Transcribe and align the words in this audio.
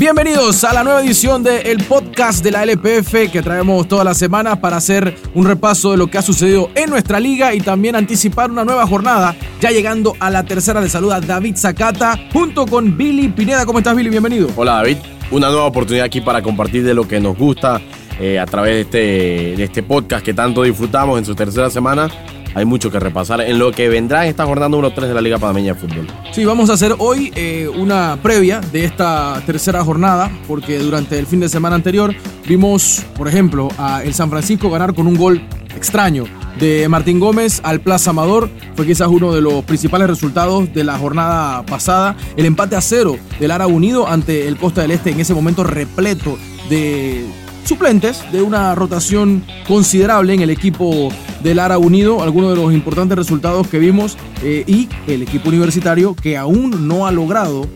Bienvenidos 0.00 0.64
a 0.64 0.72
la 0.72 0.82
nueva 0.82 1.02
edición 1.02 1.42
del 1.42 1.84
podcast 1.84 2.42
de 2.42 2.50
la 2.50 2.62
LPF 2.62 3.30
que 3.30 3.42
traemos 3.42 3.86
todas 3.86 4.02
las 4.02 4.16
semanas 4.16 4.56
para 4.56 4.78
hacer 4.78 5.14
un 5.34 5.44
repaso 5.44 5.90
de 5.90 5.98
lo 5.98 6.06
que 6.06 6.16
ha 6.16 6.22
sucedido 6.22 6.70
en 6.74 6.88
nuestra 6.88 7.20
liga 7.20 7.52
y 7.52 7.60
también 7.60 7.94
anticipar 7.94 8.50
una 8.50 8.64
nueva 8.64 8.86
jornada. 8.86 9.36
Ya 9.60 9.70
llegando 9.70 10.16
a 10.18 10.30
la 10.30 10.42
tercera 10.42 10.80
de 10.80 10.88
saluda 10.88 11.20
David 11.20 11.54
Zacata 11.54 12.18
junto 12.32 12.64
con 12.64 12.96
Billy 12.96 13.28
Pineda. 13.28 13.66
¿Cómo 13.66 13.80
estás, 13.80 13.94
Billy? 13.94 14.08
Bienvenido. 14.08 14.48
Hola, 14.56 14.76
David. 14.76 14.96
Una 15.32 15.48
nueva 15.48 15.66
oportunidad 15.66 16.06
aquí 16.06 16.22
para 16.22 16.40
compartir 16.40 16.82
de 16.82 16.94
lo 16.94 17.06
que 17.06 17.20
nos 17.20 17.36
gusta 17.36 17.82
eh, 18.18 18.38
a 18.38 18.46
través 18.46 18.72
de 18.72 18.80
este, 18.80 19.56
de 19.58 19.64
este 19.64 19.82
podcast 19.82 20.24
que 20.24 20.32
tanto 20.32 20.62
disfrutamos 20.62 21.18
en 21.18 21.26
su 21.26 21.34
tercera 21.34 21.68
semana 21.68 22.08
hay 22.54 22.64
mucho 22.64 22.90
que 22.90 22.98
repasar 22.98 23.40
en 23.40 23.58
lo 23.58 23.72
que 23.72 23.88
vendrá 23.88 24.24
en 24.24 24.30
esta 24.30 24.44
jornada 24.44 24.68
número 24.68 24.92
3 24.92 25.08
de 25.08 25.14
la 25.14 25.20
Liga 25.20 25.38
Panameña 25.38 25.74
de 25.74 25.80
Fútbol. 25.80 26.06
Sí, 26.32 26.44
vamos 26.44 26.70
a 26.70 26.74
hacer 26.74 26.94
hoy 26.98 27.32
eh, 27.34 27.68
una 27.68 28.18
previa 28.22 28.60
de 28.60 28.84
esta 28.84 29.40
tercera 29.46 29.84
jornada, 29.84 30.30
porque 30.46 30.78
durante 30.78 31.18
el 31.18 31.26
fin 31.26 31.40
de 31.40 31.48
semana 31.48 31.76
anterior 31.76 32.14
vimos, 32.46 33.04
por 33.16 33.28
ejemplo, 33.28 33.68
a 33.78 34.02
el 34.04 34.14
San 34.14 34.30
Francisco 34.30 34.70
ganar 34.70 34.94
con 34.94 35.06
un 35.06 35.16
gol 35.16 35.42
extraño 35.76 36.24
de 36.58 36.88
Martín 36.88 37.20
Gómez 37.20 37.60
al 37.62 37.80
Plaza 37.80 38.10
Amador. 38.10 38.50
Fue 38.74 38.86
quizás 38.86 39.08
uno 39.08 39.32
de 39.32 39.40
los 39.40 39.64
principales 39.64 40.08
resultados 40.08 40.72
de 40.72 40.84
la 40.84 40.98
jornada 40.98 41.64
pasada. 41.64 42.16
El 42.36 42.46
empate 42.46 42.76
a 42.76 42.80
cero 42.80 43.16
del 43.38 43.50
Ara 43.50 43.66
Unido 43.66 44.08
ante 44.08 44.48
el 44.48 44.56
Costa 44.56 44.82
del 44.82 44.90
Este 44.90 45.10
en 45.10 45.20
ese 45.20 45.34
momento 45.34 45.64
repleto 45.64 46.38
de 46.68 47.24
suplentes 47.64 48.24
de 48.32 48.42
una 48.42 48.74
rotación 48.74 49.44
considerable 49.66 50.34
en 50.34 50.40
el 50.40 50.50
equipo 50.50 51.10
del 51.42 51.58
Ara 51.58 51.78
Unido, 51.78 52.22
algunos 52.22 52.50
de 52.50 52.56
los 52.56 52.72
importantes 52.72 53.16
resultados 53.16 53.68
que 53.68 53.78
vimos 53.78 54.16
eh, 54.42 54.64
y 54.66 54.88
el 55.06 55.22
equipo 55.22 55.48
universitario 55.48 56.14
que 56.14 56.36
aún 56.36 56.88
no 56.88 57.06
ha 57.06 57.12
logrado 57.12 57.66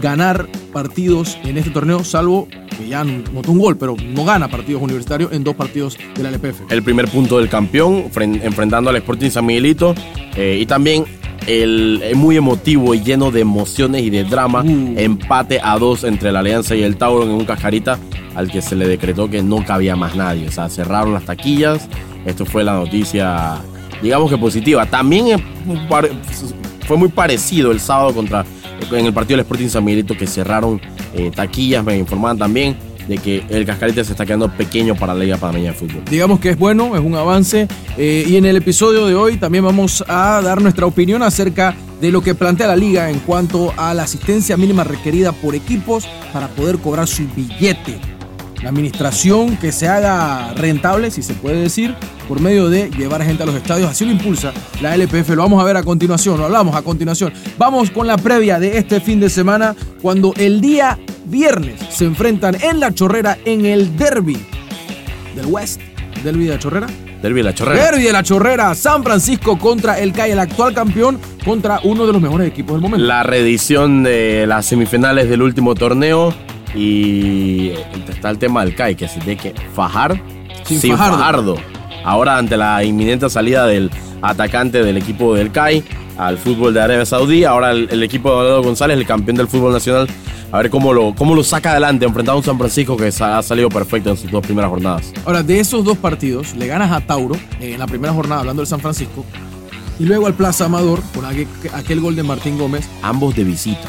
ganar 0.00 0.48
partidos 0.72 1.38
en 1.44 1.58
este 1.58 1.70
torneo, 1.70 2.04
salvo 2.04 2.48
que 2.76 2.88
ya 2.88 3.04
notó 3.04 3.52
un 3.52 3.58
gol, 3.58 3.76
pero 3.76 3.96
no 3.96 4.24
gana 4.24 4.48
partidos 4.48 4.82
universitarios 4.82 5.32
en 5.32 5.44
dos 5.44 5.54
partidos 5.54 5.96
de 6.16 6.22
la 6.22 6.30
LPF. 6.30 6.70
El 6.70 6.82
primer 6.82 7.08
punto 7.08 7.38
del 7.38 7.48
campeón, 7.48 8.06
enfrentando 8.14 8.90
al 8.90 8.96
Sporting 8.96 9.30
San 9.30 9.46
Miguelito, 9.46 9.94
eh, 10.36 10.58
y 10.60 10.66
también 10.66 11.04
el, 11.46 12.02
muy 12.16 12.36
emotivo 12.36 12.94
y 12.94 13.02
lleno 13.02 13.30
de 13.30 13.40
emociones 13.40 14.02
y 14.02 14.10
de 14.10 14.24
drama, 14.24 14.62
uh. 14.62 14.94
empate 14.96 15.60
a 15.62 15.78
dos 15.78 16.04
entre 16.04 16.32
la 16.32 16.40
Alianza 16.40 16.74
y 16.74 16.82
el 16.82 16.96
Tauro 16.96 17.24
en 17.24 17.30
un 17.30 17.44
cascarita 17.44 17.98
al 18.34 18.50
que 18.50 18.62
se 18.62 18.74
le 18.74 18.88
decretó 18.88 19.30
que 19.30 19.42
no 19.42 19.64
cabía 19.64 19.96
más 19.96 20.16
nadie. 20.16 20.48
O 20.48 20.52
sea, 20.52 20.68
cerraron 20.68 21.14
las 21.14 21.24
taquillas. 21.24 21.88
Esto 22.24 22.44
fue 22.44 22.64
la 22.64 22.74
noticia, 22.74 23.58
digamos 24.02 24.30
que 24.30 24.38
positiva. 24.38 24.86
También 24.86 25.42
fue 26.86 26.96
muy 26.96 27.08
parecido 27.08 27.70
el 27.70 27.80
sábado 27.80 28.14
contra 28.14 28.44
en 28.92 29.06
el 29.06 29.12
partido 29.12 29.36
del 29.36 29.44
Sporting 29.44 29.68
San 29.68 29.84
Miguelito 29.84 30.16
que 30.16 30.26
cerraron 30.26 30.80
eh, 31.14 31.30
taquillas, 31.34 31.84
me 31.84 31.96
informaban 31.96 32.38
también 32.38 32.76
de 33.08 33.18
que 33.18 33.44
el 33.48 33.66
Cascarita 33.66 34.02
se 34.04 34.12
está 34.12 34.24
quedando 34.24 34.50
pequeño 34.50 34.94
para 34.94 35.14
la 35.14 35.24
Liga 35.24 35.36
Panameña 35.36 35.72
de 35.72 35.76
Fútbol. 35.76 36.02
Digamos 36.10 36.40
que 36.40 36.50
es 36.50 36.58
bueno, 36.58 36.96
es 36.96 37.02
un 37.02 37.14
avance. 37.14 37.68
Eh, 37.98 38.24
y 38.26 38.36
en 38.36 38.46
el 38.46 38.56
episodio 38.56 39.06
de 39.06 39.14
hoy 39.14 39.36
también 39.36 39.64
vamos 39.64 40.04
a 40.08 40.40
dar 40.42 40.62
nuestra 40.62 40.86
opinión 40.86 41.22
acerca 41.22 41.74
de 42.00 42.10
lo 42.10 42.22
que 42.22 42.34
plantea 42.34 42.66
la 42.66 42.76
liga 42.76 43.10
en 43.10 43.18
cuanto 43.20 43.72
a 43.76 43.94
la 43.94 44.04
asistencia 44.04 44.56
mínima 44.56 44.84
requerida 44.84 45.32
por 45.32 45.54
equipos 45.54 46.06
para 46.32 46.48
poder 46.48 46.78
cobrar 46.78 47.06
su 47.06 47.24
billete. 47.34 48.13
La 48.64 48.70
administración 48.70 49.58
que 49.58 49.72
se 49.72 49.88
haga 49.88 50.54
rentable, 50.54 51.10
si 51.10 51.22
se 51.22 51.34
puede 51.34 51.60
decir, 51.60 51.94
por 52.26 52.40
medio 52.40 52.70
de 52.70 52.88
llevar 52.88 53.22
gente 53.22 53.42
a 53.42 53.46
los 53.46 53.54
estadios. 53.54 53.90
Así 53.90 54.06
lo 54.06 54.12
impulsa 54.12 54.54
la 54.80 54.96
LPF. 54.96 55.28
Lo 55.36 55.42
vamos 55.42 55.60
a 55.62 55.66
ver 55.66 55.76
a 55.76 55.82
continuación, 55.82 56.38
lo 56.38 56.46
hablamos 56.46 56.74
a 56.74 56.80
continuación. 56.80 57.30
Vamos 57.58 57.90
con 57.90 58.06
la 58.06 58.16
previa 58.16 58.58
de 58.58 58.78
este 58.78 59.02
fin 59.02 59.20
de 59.20 59.28
semana, 59.28 59.76
cuando 60.00 60.32
el 60.38 60.62
día 60.62 60.98
viernes 61.26 61.78
se 61.90 62.06
enfrentan 62.06 62.56
en 62.62 62.80
la 62.80 62.94
chorrera 62.94 63.36
en 63.44 63.66
el 63.66 63.98
derby 63.98 64.38
del 65.36 65.44
West. 65.44 65.82
¿Derby 66.24 66.46
de 66.46 66.52
la 66.54 66.58
chorrera? 66.58 66.86
Derby 67.20 67.40
de 67.40 67.42
la 67.42 67.54
chorrera. 67.54 67.84
Derby 67.84 68.02
de 68.02 68.12
la 68.12 68.22
chorrera. 68.22 68.74
San 68.74 69.04
Francisco 69.04 69.58
contra 69.58 69.98
el 69.98 70.14
CAI, 70.14 70.30
el 70.30 70.38
actual 70.38 70.72
campeón, 70.72 71.20
contra 71.44 71.80
uno 71.84 72.06
de 72.06 72.14
los 72.14 72.22
mejores 72.22 72.48
equipos 72.48 72.76
del 72.76 72.80
momento. 72.80 73.04
La 73.06 73.24
reedición 73.24 74.04
de 74.04 74.46
las 74.46 74.64
semifinales 74.64 75.28
del 75.28 75.42
último 75.42 75.74
torneo. 75.74 76.32
Y 76.74 77.70
está 78.08 78.30
el 78.30 78.38
tema 78.38 78.64
del 78.64 78.74
CAI, 78.74 78.96
que 78.96 79.08
se 79.08 79.20
tiene 79.20 79.36
que 79.40 79.54
fajar 79.74 80.20
sin, 80.64 80.96
fajardo. 80.96 81.56
Ahora, 82.04 82.38
ante 82.38 82.56
la 82.56 82.82
inminente 82.84 83.30
salida 83.30 83.66
del 83.66 83.90
atacante 84.22 84.82
del 84.82 84.96
equipo 84.96 85.34
del 85.34 85.52
CAI 85.52 85.84
al 86.16 86.38
fútbol 86.38 86.74
de 86.74 86.80
Arabia 86.80 87.06
Saudí, 87.06 87.44
ahora 87.44 87.72
el, 87.72 87.88
el 87.90 88.02
equipo 88.02 88.30
de 88.30 88.46
Eduardo 88.46 88.62
González, 88.62 88.96
el 88.98 89.06
campeón 89.06 89.36
del 89.36 89.48
fútbol 89.48 89.72
nacional, 89.72 90.08
a 90.54 90.58
ver 90.58 90.70
cómo 90.70 90.92
lo, 90.92 91.12
cómo 91.16 91.34
lo 91.34 91.42
saca 91.42 91.72
adelante 91.72 92.04
enfrentado 92.04 92.36
a 92.36 92.38
un 92.38 92.44
San 92.44 92.56
Francisco 92.56 92.96
que 92.96 93.08
ha 93.08 93.42
salido 93.42 93.68
perfecto 93.68 94.10
en 94.10 94.16
sus 94.16 94.30
dos 94.30 94.44
primeras 94.44 94.70
jornadas. 94.70 95.12
Ahora, 95.24 95.42
de 95.42 95.58
esos 95.58 95.84
dos 95.84 95.98
partidos, 95.98 96.54
le 96.54 96.68
ganas 96.68 96.92
a 96.92 97.00
Tauro 97.00 97.34
eh, 97.58 97.72
en 97.72 97.80
la 97.80 97.88
primera 97.88 98.12
jornada, 98.12 98.42
hablando 98.42 98.62
del 98.62 98.68
San 98.68 98.78
Francisco, 98.78 99.24
y 99.98 100.04
luego 100.04 100.28
al 100.28 100.34
Plaza 100.34 100.66
Amador 100.66 101.00
con 101.12 101.24
aquel, 101.24 102.00
gol 102.00 102.14
de 102.14 102.22
Martín 102.22 102.56
Gómez. 102.56 102.88
Ambos 103.02 103.34
de 103.34 103.42
visita. 103.42 103.88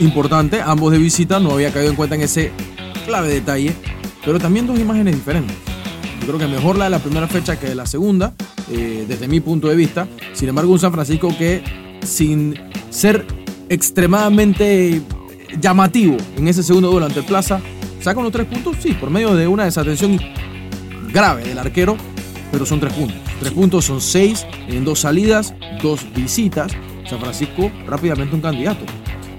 Importante, 0.00 0.60
ambos 0.60 0.92
de 0.92 0.98
visita, 0.98 1.40
no 1.40 1.52
había 1.52 1.72
caído 1.72 1.90
en 1.90 1.96
cuenta 1.96 2.14
en 2.14 2.22
ese 2.22 2.52
clave 3.04 3.28
detalle, 3.28 3.74
pero 4.24 4.38
también 4.38 4.66
dos 4.66 4.78
imágenes 4.78 5.14
diferentes. 5.14 5.56
Yo 6.20 6.26
creo 6.26 6.38
que 6.38 6.46
mejor 6.46 6.76
la 6.76 6.84
de 6.84 6.90
la 6.90 6.98
primera 6.98 7.26
fecha 7.26 7.58
que 7.58 7.68
de 7.68 7.74
la 7.74 7.86
segunda, 7.86 8.34
eh, 8.70 9.06
desde 9.08 9.28
mi 9.28 9.40
punto 9.40 9.68
de 9.68 9.76
vista. 9.76 10.06
Sin 10.34 10.48
embargo, 10.48 10.72
un 10.72 10.78
San 10.78 10.92
Francisco 10.92 11.34
que 11.36 11.62
sin 12.02 12.54
ser 12.90 13.26
extremadamente 13.68 15.00
llamativo 15.60 16.16
en 16.36 16.48
ese 16.48 16.62
segundo 16.62 16.90
duelo 16.90 17.06
ante 17.06 17.20
el 17.20 17.26
Plaza. 17.26 17.60
¿Saca 18.00 18.20
unos 18.20 18.32
tres 18.32 18.46
puntos? 18.46 18.76
Sí, 18.80 18.92
por 18.92 19.10
medio 19.10 19.34
de 19.34 19.48
una 19.48 19.64
desatención 19.64 20.18
grave 21.12 21.44
del 21.44 21.58
arquero, 21.58 21.96
pero 22.52 22.64
son 22.64 22.80
tres 22.80 22.92
puntos. 22.92 23.18
Tres 23.40 23.52
puntos 23.52 23.84
son 23.84 24.00
seis 24.00 24.46
en 24.68 24.84
dos 24.84 25.00
salidas, 25.00 25.54
dos 25.82 26.06
visitas. 26.14 26.72
San 27.08 27.20
Francisco 27.20 27.70
rápidamente 27.86 28.34
un 28.34 28.42
candidato. 28.42 28.84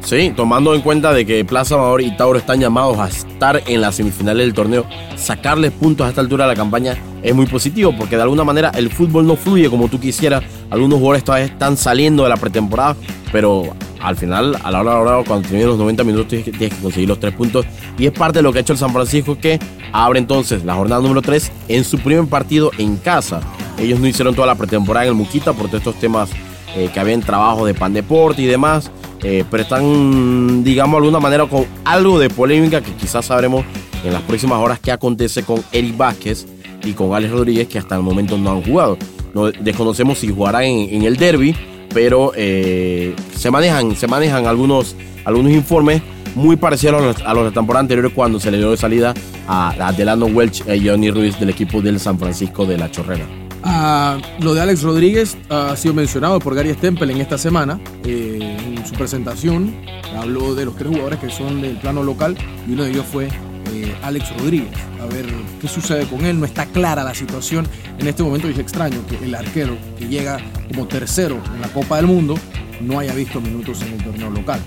Sí, 0.02 0.34
tomando 0.36 0.74
en 0.74 0.82
cuenta 0.82 1.14
de 1.14 1.26
que 1.26 1.44
Plaza 1.46 1.76
Amador 1.76 2.02
y 2.02 2.16
Tauro 2.16 2.40
están 2.40 2.60
llamados 2.60 2.98
a 2.98 3.08
estar 3.08 3.62
en 3.68 3.82
las 3.82 3.96
semifinales 3.96 4.46
del 4.46 4.54
torneo, 4.54 4.86
sacarles 5.16 5.72
puntos 5.72 6.06
a 6.08 6.10
esta 6.10 6.22
altura 6.22 6.46
de 6.46 6.52
la 6.52 6.56
campaña 6.56 6.98
es 7.22 7.36
muy 7.36 7.46
positivo 7.46 7.94
porque 7.98 8.16
de 8.16 8.24
alguna 8.24 8.44
manera 8.44 8.72
el 8.76 8.90
fútbol 8.90 9.28
no 9.28 9.36
fluye 9.36 9.70
como 9.70 9.88
tú 9.88 10.00
quisieras. 10.00 10.44
Algunos 10.70 11.00
jugadores 11.00 11.24
todavía 11.24 11.48
están 11.48 11.78
saliendo 11.78 12.24
de 12.24 12.30
la 12.30 12.38
pretemporada, 12.38 12.96
pero 13.32 13.76
al 14.02 14.16
final, 14.16 14.58
a 14.64 14.72
la 14.72 14.82
hora 14.82 14.92
de 14.92 14.96
la 14.96 15.18
hora, 15.18 15.28
cuando 15.28 15.48
tienes 15.48 15.68
los 15.68 15.78
90 15.78 16.04
minutos, 16.04 16.28
tienes 16.28 16.58
que, 16.58 16.70
conseguir 16.70 17.09
los 17.09 17.20
tres 17.20 17.34
puntos. 17.34 17.66
Y 17.98 18.06
es 18.06 18.12
parte 18.12 18.40
de 18.40 18.44
lo 18.44 18.54
que 18.54 18.59
ha 18.59 18.62
hecho 18.62 18.74
el 18.74 18.80
San 18.80 18.94
Francisco, 18.94 19.38
que 19.38 19.59
abre 19.92 20.20
entonces 20.20 20.64
la 20.64 20.76
jornada 20.76 21.02
número 21.02 21.22
3 21.22 21.52
en 21.68 21.84
su 21.84 22.00
primer 22.00 22.26
partido 22.28 22.72
en 22.78 22.98
casa. 22.98 23.42
Ellos 23.78 24.00
no 24.00 24.08
hicieron 24.08 24.36
toda 24.36 24.48
la 24.48 24.56
pretemporada 24.56 25.06
en 25.06 25.09
el 25.09 25.16
Muquita 25.16 25.54
por 25.54 25.68
todos 25.68 25.80
estos 25.80 25.96
temas 25.96 26.30
eh, 26.76 26.90
que 26.94 27.00
habían 27.00 27.22
trabajo 27.22 27.66
de 27.66 27.74
pan 27.74 27.94
deporte 27.94 28.42
y 28.42 28.46
demás. 28.46 28.92
Eh, 29.22 29.44
pero 29.50 29.63
están, 29.63 30.63
digamos, 30.63 31.02
de 31.02 31.07
alguna 31.07 31.19
manera 31.19 31.46
con 31.46 31.66
algo 31.84 32.19
de 32.19 32.30
polémica 32.30 32.81
que 32.81 32.94
quizás 32.94 33.25
sabremos 33.25 33.66
en 34.03 34.13
las 34.13 34.22
próximas 34.22 34.59
horas 34.59 34.80
qué 34.80 34.91
acontece 34.91 35.44
con 35.44 35.62
Eric 35.72 35.97
Vázquez 35.97 36.47
y 36.84 36.94
con 36.94 37.13
Alex 37.13 37.31
Rodríguez, 37.31 37.68
que 37.68 37.79
hasta 37.79 37.96
el 37.96 38.02
momento 38.02 38.38
no 38.38 38.52
han 38.52 38.62
jugado. 38.62 38.97
No, 39.34 39.52
desconocemos 39.52 40.18
si 40.19 40.29
jugarán 40.29 40.63
en 40.63 41.03
el 41.03 41.18
derby 41.18 41.56
pero 41.94 42.31
eh, 42.35 43.16
se 43.35 43.52
manejan, 43.52 43.96
se 43.96 44.08
manejan 44.08 44.46
algunos, 44.46 44.96
algunos 45.25 45.52
informes 45.52 46.02
muy 46.35 46.56
parecidos 46.56 47.18
a 47.25 47.34
los, 47.34 47.46
de 47.46 47.52
temporada 47.52 47.81
anterior 47.81 48.12
cuando 48.13 48.40
se 48.40 48.52
le 48.52 48.58
dio 48.58 48.72
de 48.72 48.78
salida 48.78 49.13
a, 49.47 49.91
Delano 49.97 50.28
Welch 50.28 50.63
y 50.68 50.88
Johnny 50.88 51.09
Ruiz 51.09 51.40
del 51.40 51.50
equipo 51.50 51.81
del 51.81 52.00
San 52.00 52.19
Francisco 52.19 52.66
de 52.66 52.78
la 52.78 52.91
Chorrera. 52.91 53.25
Ah, 53.63 54.18
lo 54.40 54.53
de 54.53 54.62
Alex 54.62 54.84
Rodríguez 54.84 55.38
ha 55.50 55.75
sido 55.75 55.94
mencionado 55.94 56.40
por 56.40 56.56
Gary 56.56 56.74
Stempel 56.74 57.09
en 57.09 57.19
esta 57.19 57.38
semana. 57.38 57.79
Eh, 58.06 58.49
su 58.90 58.96
presentación 58.96 59.76
habló 60.18 60.56
de 60.56 60.66
los 60.66 60.76
tres 60.76 60.90
jugadores 60.90 61.20
que 61.20 61.30
son 61.30 61.62
del 61.62 61.78
plano 61.78 62.02
local 62.02 62.36
y 62.68 62.74
uno 62.74 62.84
de 62.84 62.90
ellos 62.90 63.06
fue 63.06 63.28
eh, 63.72 63.96
Alex 64.02 64.36
Rodríguez. 64.38 64.72
A 65.00 65.06
ver 65.06 65.28
qué 65.62 65.68
sucede 65.68 66.08
con 66.08 66.26
él. 66.26 66.40
No 66.40 66.46
está 66.46 66.66
clara 66.66 67.03
la 67.03 67.14
situación 67.14 67.68
en 68.00 68.08
este 68.08 68.24
momento 68.24 68.47
y 68.47 68.53
es 68.53 68.59
extraño 68.59 68.97
que 69.08 69.24
el 69.24 69.36
arquero 69.36 69.78
que 69.97 70.08
llega 70.08 70.40
como 70.68 70.88
tercero 70.88 71.40
en 71.53 71.62
la 71.62 71.68
Copa 71.68 71.97
del 71.97 72.08
Mundo 72.08 72.36
no 72.82 72.97
haya 72.97 73.14
visto 73.14 73.40
minutos 73.40 73.82
en 73.84 73.94
el 73.94 74.03
torneo 74.03 74.32
local. 74.32 74.59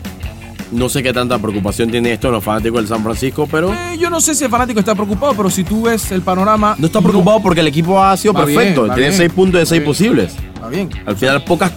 No 0.71 0.89
sé 0.89 1.03
qué 1.03 1.13
tanta 1.13 1.39
preocupación 1.39 1.91
tiene 1.91 2.13
esto 2.13 2.31
los 2.31 2.43
fanáticos 2.43 2.79
del 2.79 2.89
San 2.89 3.03
Francisco, 3.03 3.47
pero. 3.51 3.75
Eh, 3.75 3.99
yo 3.99 4.09
no 4.09 4.21
sé 4.21 4.35
si 4.35 4.45
el 4.45 4.51
fanático 4.51 4.79
está 4.81 4.95
preocupado, 4.95 5.35
pero 5.35 5.51
si 5.51 5.65
tú 5.65 5.83
ves 5.83 6.13
el 6.13 6.23
panorama. 6.23 6.77
No 6.79 6.87
está 6.87 7.03
preocupado 7.03 7.43
porque 7.43 7.61
el 7.61 7.67
equipo 7.67 8.03
ha 8.03 8.17
sido 8.17 8.33
perfecto. 8.33 8.89
tiene 8.95 9.13
seis 9.13 9.33
puntos 9.33 9.61
de 9.61 9.67
seis 9.67 9.83
posibles. 9.83 10.35
Está 10.55 10.69
bien. 10.69 10.89
Al 11.05 11.17
final, 11.17 11.45
pocas 11.45 11.73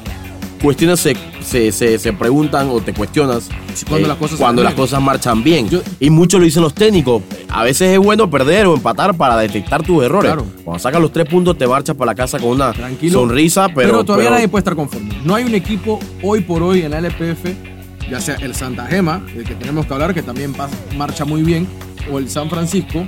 cuestiones 0.61 1.01
se 1.01 1.15
se, 1.45 1.71
se, 1.71 2.13
preguntan 2.13 2.69
o 2.69 2.81
te 2.81 2.93
cuestionas 2.93 3.49
cuando, 3.87 4.05
eh, 4.05 4.09
las, 4.09 4.17
cosas 4.17 4.39
cuando 4.39 4.63
las 4.63 4.73
cosas 4.73 5.01
marchan 5.01 5.43
bien. 5.43 5.69
y 5.99 6.09
muchos 6.09 6.39
lo 6.39 6.45
dicen 6.45 6.63
los 6.63 6.73
técnicos. 6.73 7.21
A 7.49 7.63
veces 7.63 7.93
es 7.93 7.99
bueno 7.99 8.29
perder 8.29 8.67
o 8.67 8.75
empatar 8.75 9.15
para 9.15 9.37
detectar 9.37 9.83
tus 9.83 10.03
errores. 10.03 10.33
Cuando 10.63 10.79
sacas 10.79 11.01
los 11.01 11.11
tres 11.11 11.27
puntos 11.27 11.57
te 11.57 11.67
marchas 11.67 11.95
para 11.95 12.11
la 12.11 12.15
casa 12.15 12.39
con 12.39 12.49
una 12.49 12.73
sonrisa, 13.11 13.67
pero, 13.67 13.89
pero 13.89 14.03
todavía 14.03 14.31
nadie 14.31 14.47
puede 14.47 14.61
estar 14.61 14.75
conforme. 14.75 15.21
No 15.23 15.35
hay 15.35 15.43
un 15.43 15.55
equipo 15.55 15.99
hoy 16.23 16.41
por 16.41 16.63
hoy 16.63 16.81
en 16.81 16.91
la 16.91 16.99
LPF 16.99 17.75
ya 18.09 18.19
sea 18.19 18.35
el 18.35 18.53
Santa 18.53 18.85
Gema, 18.85 19.19
del 19.33 19.43
que 19.45 19.55
tenemos 19.55 19.85
que 19.85 19.93
hablar, 19.93 20.13
que 20.13 20.21
también 20.21 20.53
marcha 20.95 21.25
muy 21.25 21.41
bien, 21.41 21.67
o 22.11 22.19
el 22.19 22.29
San 22.29 22.49
Francisco, 22.49 23.05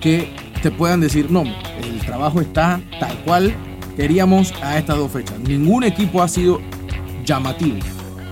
que 0.00 0.34
te 0.62 0.70
puedan 0.70 1.00
decir, 1.00 1.30
no, 1.30 1.42
el 1.42 1.98
trabajo 2.00 2.40
está 2.40 2.80
tal 2.98 3.16
cual 3.24 3.54
queríamos 3.96 4.52
a 4.62 4.78
estas 4.78 4.96
dos 4.96 5.12
fechas. 5.12 5.38
Ningún 5.38 5.84
equipo 5.84 6.22
ha 6.22 6.28
sido 6.28 6.60
llamativo 7.26 7.76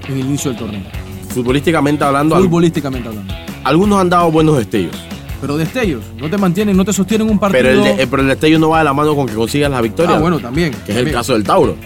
en 0.08 0.14
el 0.14 0.20
inicio 0.20 0.50
del 0.52 0.60
torneo. 0.60 0.82
Futbolísticamente 1.28 2.04
hablando. 2.04 2.36
Futbolísticamente 2.36 3.08
hablando. 3.08 3.34
Algunos 3.64 4.00
han 4.00 4.08
dado 4.08 4.30
buenos 4.30 4.56
destellos. 4.56 4.96
Pero 5.40 5.58
destellos, 5.58 6.02
no 6.18 6.30
te 6.30 6.38
mantienen, 6.38 6.76
no 6.76 6.84
te 6.84 6.92
sostienen 6.92 7.28
un 7.28 7.38
partido. 7.38 7.62
Pero 7.62 7.84
el, 7.84 8.08
pero 8.08 8.22
el 8.22 8.28
destello 8.28 8.58
no 8.58 8.70
va 8.70 8.78
de 8.78 8.84
la 8.84 8.94
mano 8.94 9.14
con 9.14 9.26
que 9.26 9.34
consigas 9.34 9.70
la 9.70 9.82
victoria. 9.82 10.16
Ah, 10.16 10.20
bueno, 10.20 10.38
también. 10.38 10.72
Que 10.86 10.92
es 10.92 10.98
el 10.98 11.12
caso 11.12 11.34
del 11.34 11.44
Tauro, 11.44 11.76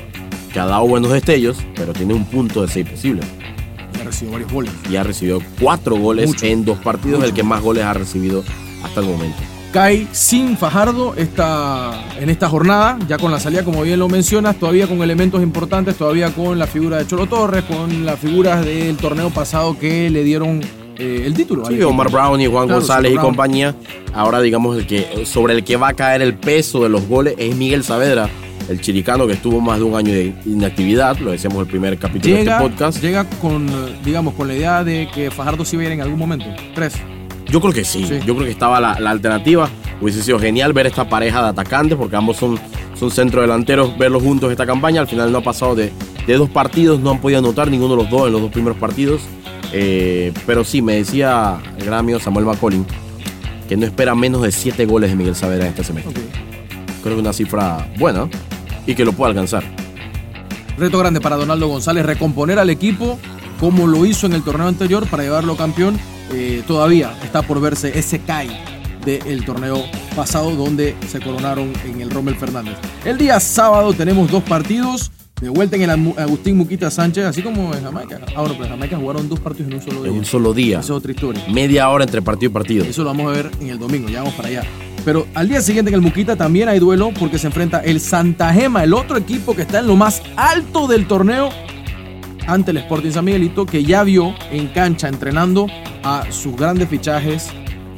que 0.52 0.60
ha 0.60 0.66
dado 0.66 0.87
buenos 0.87 1.10
destellos, 1.10 1.56
pero 1.75 1.93
tiene 1.93 2.14
un 2.14 2.25
punto 2.26 2.62
de 2.62 2.69
seis 2.69 2.88
posible. 2.88 3.22
Y 3.96 4.00
ha 4.00 4.05
recibido 4.05 4.32
varios 4.32 4.52
goles. 4.52 4.72
Y 4.88 4.96
ha 4.96 5.02
recibido 5.02 5.40
cuatro 5.60 5.96
goles 5.96 6.40
en 6.43 6.64
dos 6.64 6.78
partidos, 6.78 7.25
el 7.25 7.32
que 7.32 7.43
más 7.43 7.60
goles 7.62 7.84
ha 7.84 7.94
recibido 7.94 8.44
hasta 8.84 9.00
el 9.00 9.06
momento 9.06 9.57
cae 9.73 10.06
sin 10.12 10.56
Fajardo 10.56 11.15
esta, 11.17 12.05
en 12.19 12.31
esta 12.31 12.49
jornada, 12.49 12.99
ya 13.09 13.19
con 13.19 13.31
la 13.31 13.41
salida, 13.41 13.65
como 13.65 13.82
bien 13.82 13.99
lo 13.99 14.09
mencionas, 14.09 14.56
todavía 14.56 14.87
con 14.87 15.03
elementos 15.03 15.43
importantes, 15.43 15.97
todavía 15.97 16.31
con 16.31 16.59
la 16.59 16.67
figura 16.67 16.99
de 16.99 17.06
Cholo 17.06 17.26
Torres, 17.26 17.65
con 17.65 18.06
las 18.06 18.19
figuras 18.19 18.65
del 18.65 18.97
torneo 18.97 19.31
pasado 19.31 19.79
que 19.79 20.11
le 20.11 20.25
dieron 20.25 20.61
eh, 20.99 21.23
el 21.26 21.35
título. 21.35 21.65
Sí, 21.67 21.81
Omar 21.82 22.11
Brown 22.11 22.41
y 22.41 22.47
Juan 22.47 22.69
González 22.69 23.12
y 23.12 23.17
compañía. 23.17 23.75
Ahora, 24.15 24.41
digamos, 24.41 24.76
el 24.76 24.87
que, 24.87 25.25
sobre 25.26 25.55
el 25.55 25.65
que 25.65 25.76
va 25.76 25.88
a 25.88 25.94
caer 25.94 26.23
el 26.23 26.35
peso 26.35 26.82
de 26.82 26.88
los 26.88 27.06
goles 27.06 27.35
es 27.38 27.55
Miguel 27.55 27.85
Saavedra, 27.85 28.29
el 28.69 28.81
chiricano 28.81 29.26
que 29.26 29.35
estuvo 29.35 29.61
más 29.61 29.79
de 29.79 29.85
un 29.85 29.94
año 29.94 30.12
de 30.12 30.35
inactividad, 30.44 31.19
lo 31.19 31.31
decíamos 31.31 31.61
el 31.61 31.67
primer 31.67 31.99
capítulo 31.99 32.35
de 32.35 32.41
este 32.43 32.59
podcast. 32.59 33.00
Llega 33.00 33.25
con, 33.41 33.67
digamos, 34.05 34.35
con 34.35 34.49
la 34.49 34.55
idea 34.55 34.85
de 34.85 35.09
que 35.15 35.31
Fajardo 35.31 35.65
sí 35.65 35.76
va 35.76 35.82
a 35.82 35.87
ir 35.87 35.93
en 35.93 36.00
algún 36.00 36.19
momento. 36.19 36.47
Tres. 36.75 36.94
Yo 37.49 37.61
creo 37.61 37.73
que 37.73 37.85
sí. 37.85 38.06
Yo 38.27 38.35
creo 38.35 38.47
que 38.47 38.50
estaba 38.50 38.81
la, 38.81 38.93
alternativa. 38.93 39.69
Hubiese 40.00 40.23
sido 40.23 40.39
genial 40.39 40.73
ver 40.73 40.87
esta 40.87 41.09
pareja 41.09 41.43
de 41.43 41.49
atacantes 41.49 41.97
porque 41.97 42.17
ambos 42.17 42.37
son, 42.37 42.59
son 42.95 43.11
centrodelanteros, 43.11 43.97
verlos 43.99 44.23
juntos 44.23 44.50
esta 44.50 44.67
campaña. 44.67 45.00
Al 45.00 45.09
final 45.09 45.33
no 45.33 45.39
ha 45.39 45.43
pasado 45.43 45.75
de, 45.75 45.93
dos 46.27 46.50
partidos, 46.50 47.00
no 47.00 47.11
han 47.11 47.21
podido 47.21 47.39
anotar 47.39 47.71
ninguno 47.71 47.97
de 47.97 48.03
los 48.03 48.11
dos 48.11 48.27
en 48.27 48.33
los 48.33 48.43
dos 48.43 48.50
primeros 48.50 48.79
partidos. 48.79 49.23
Eh, 49.73 50.33
pero 50.47 50.65
sí, 50.65 50.83
me 50.83 50.97
decía 50.97 51.59
el 51.79 51.85
gran 51.85 52.00
amigo 52.00 52.19
Samuel 52.19 52.47
McCollin 52.47 52.87
que 53.69 53.77
no 53.77 53.85
espera 53.85 54.15
menos 54.15 54.43
de 54.43 54.51
siete 54.51 54.87
goles 54.87 55.11
de 55.11 55.17
Miguel 55.17 55.35
Saavedra 55.35 55.65
en 55.65 55.71
este 55.71 55.85
semestre. 55.85 56.15
Creo 57.03 57.15
que 57.15 57.21
una 57.21 57.35
cifra 57.35 57.87
buena 57.99 58.29
y 58.87 58.94
que 58.94 59.05
lo 59.05 59.12
puede 59.12 59.31
alcanzar. 59.31 59.62
Reto 60.79 60.99
grande 60.99 61.21
para 61.21 61.37
Donaldo 61.37 61.69
González, 61.69 62.06
recomponer 62.06 62.59
al 62.59 62.71
equipo 62.71 63.19
como 63.61 63.87
lo 63.87 64.06
hizo 64.06 64.27
en 64.27 64.33
el 64.33 64.43
torneo 64.43 64.69
anterior 64.69 65.06
para 65.06 65.23
llevarlo 65.23 65.56
campeón 65.56 65.99
eh, 66.33 66.63
todavía 66.67 67.15
está 67.23 67.43
por 67.43 67.61
verse 67.61 67.99
ese 67.99 68.21
CAI 68.21 68.79
del 69.05 69.45
torneo 69.45 69.83
pasado 70.15 70.51
donde 70.55 70.95
se 71.09 71.21
coronaron 71.21 71.73
en 71.85 72.01
el 72.01 72.11
Rommel 72.11 72.37
Fernández. 72.37 72.77
El 73.05 73.17
día 73.17 73.41
sábado 73.41 73.93
tenemos 73.93 74.31
dos 74.31 74.43
partidos. 74.43 75.11
De 75.41 75.49
vuelta 75.49 75.77
en 75.77 75.83
el 75.83 75.91
Agustín 75.91 76.57
Muquita 76.57 76.91
Sánchez, 76.91 77.25
así 77.25 77.43
como 77.43 77.73
en 77.73 77.85
Jamaica. 77.85 78.19
Ah, 78.35 78.41
bueno, 78.41 78.55
pero 78.55 78.65
en 78.65 78.71
Jamaica 78.71 78.97
jugaron 78.97 79.29
dos 79.29 79.39
partidos 79.39 79.71
en 79.71 79.77
un 79.77 79.83
solo 79.83 80.03
día. 80.03 80.11
En 80.11 80.19
un 80.19 80.25
solo 80.25 80.53
día. 80.53 80.81
Esa 80.81 80.87
es 80.87 80.91
otra 80.91 81.13
historia. 81.13 81.45
Media 81.49 81.89
hora 81.91 82.03
entre 82.03 82.21
partido 82.23 82.51
y 82.51 82.53
partido. 82.53 82.85
Eso 82.85 83.05
lo 83.05 83.11
vamos 83.11 83.29
a 83.29 83.37
ver 83.37 83.51
en 83.61 83.69
el 83.69 83.79
domingo, 83.79 84.09
ya 84.09 84.19
vamos 84.19 84.35
para 84.35 84.49
allá. 84.49 84.63
Pero 85.05 85.29
al 85.35 85.49
día 85.49 85.61
siguiente 85.61 85.91
en 85.91 85.95
el 85.95 86.01
Muquita 86.01 86.35
también 86.35 86.69
hay 86.69 86.81
duelo 86.81 87.13
porque 87.17 87.39
se 87.39 87.47
enfrenta 87.47 87.79
el 87.81 88.01
Santa 88.01 88.53
Gema, 88.53 88.83
el 88.83 88.93
otro 88.93 89.17
equipo 89.17 89.55
que 89.55 89.63
está 89.63 89.79
en 89.79 89.87
lo 89.87 89.95
más 89.95 90.23
alto 90.35 90.89
del 90.89 91.07
torneo, 91.07 91.51
ante 92.49 92.73
el 92.73 92.79
Sporting 92.79 93.13
San 93.13 93.25
Miguelito, 93.25 93.65
que 93.65 93.85
ya 93.85 94.03
vio 94.03 94.35
en 94.51 94.67
cancha 94.67 95.07
entrenando 95.07 95.69
a 96.03 96.31
sus 96.31 96.56
grandes 96.56 96.89
fichajes 96.89 97.49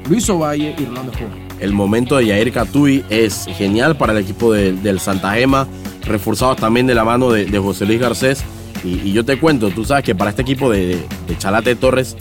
Luis 0.08 0.28
Ovalle 0.28 0.74
y 0.78 0.84
Rolando 0.84 1.12
Joven. 1.12 1.48
El 1.60 1.72
momento 1.72 2.16
de 2.16 2.26
Yair 2.26 2.52
Catui 2.52 3.04
es 3.10 3.46
genial 3.56 3.96
para 3.96 4.12
el 4.12 4.18
equipo 4.18 4.52
del 4.52 4.98
Santa 4.98 5.34
Gema, 5.34 5.68
reforzado 6.06 6.56
también 6.56 6.86
de 6.86 6.94
la 6.94 7.04
mano 7.04 7.30
de, 7.30 7.58
José 7.58 7.84
Luis 7.86 8.00
Garcés. 8.00 8.42
Y, 8.82 9.12
yo 9.12 9.24
te 9.24 9.38
cuento, 9.38 9.70
tú 9.70 9.84
sabes 9.84 10.04
que 10.04 10.14
para 10.14 10.30
este 10.30 10.42
equipo 10.42 10.70
de, 10.70 11.04
de, 11.28 11.38
Chalate 11.38 11.76
Torres 11.76 12.16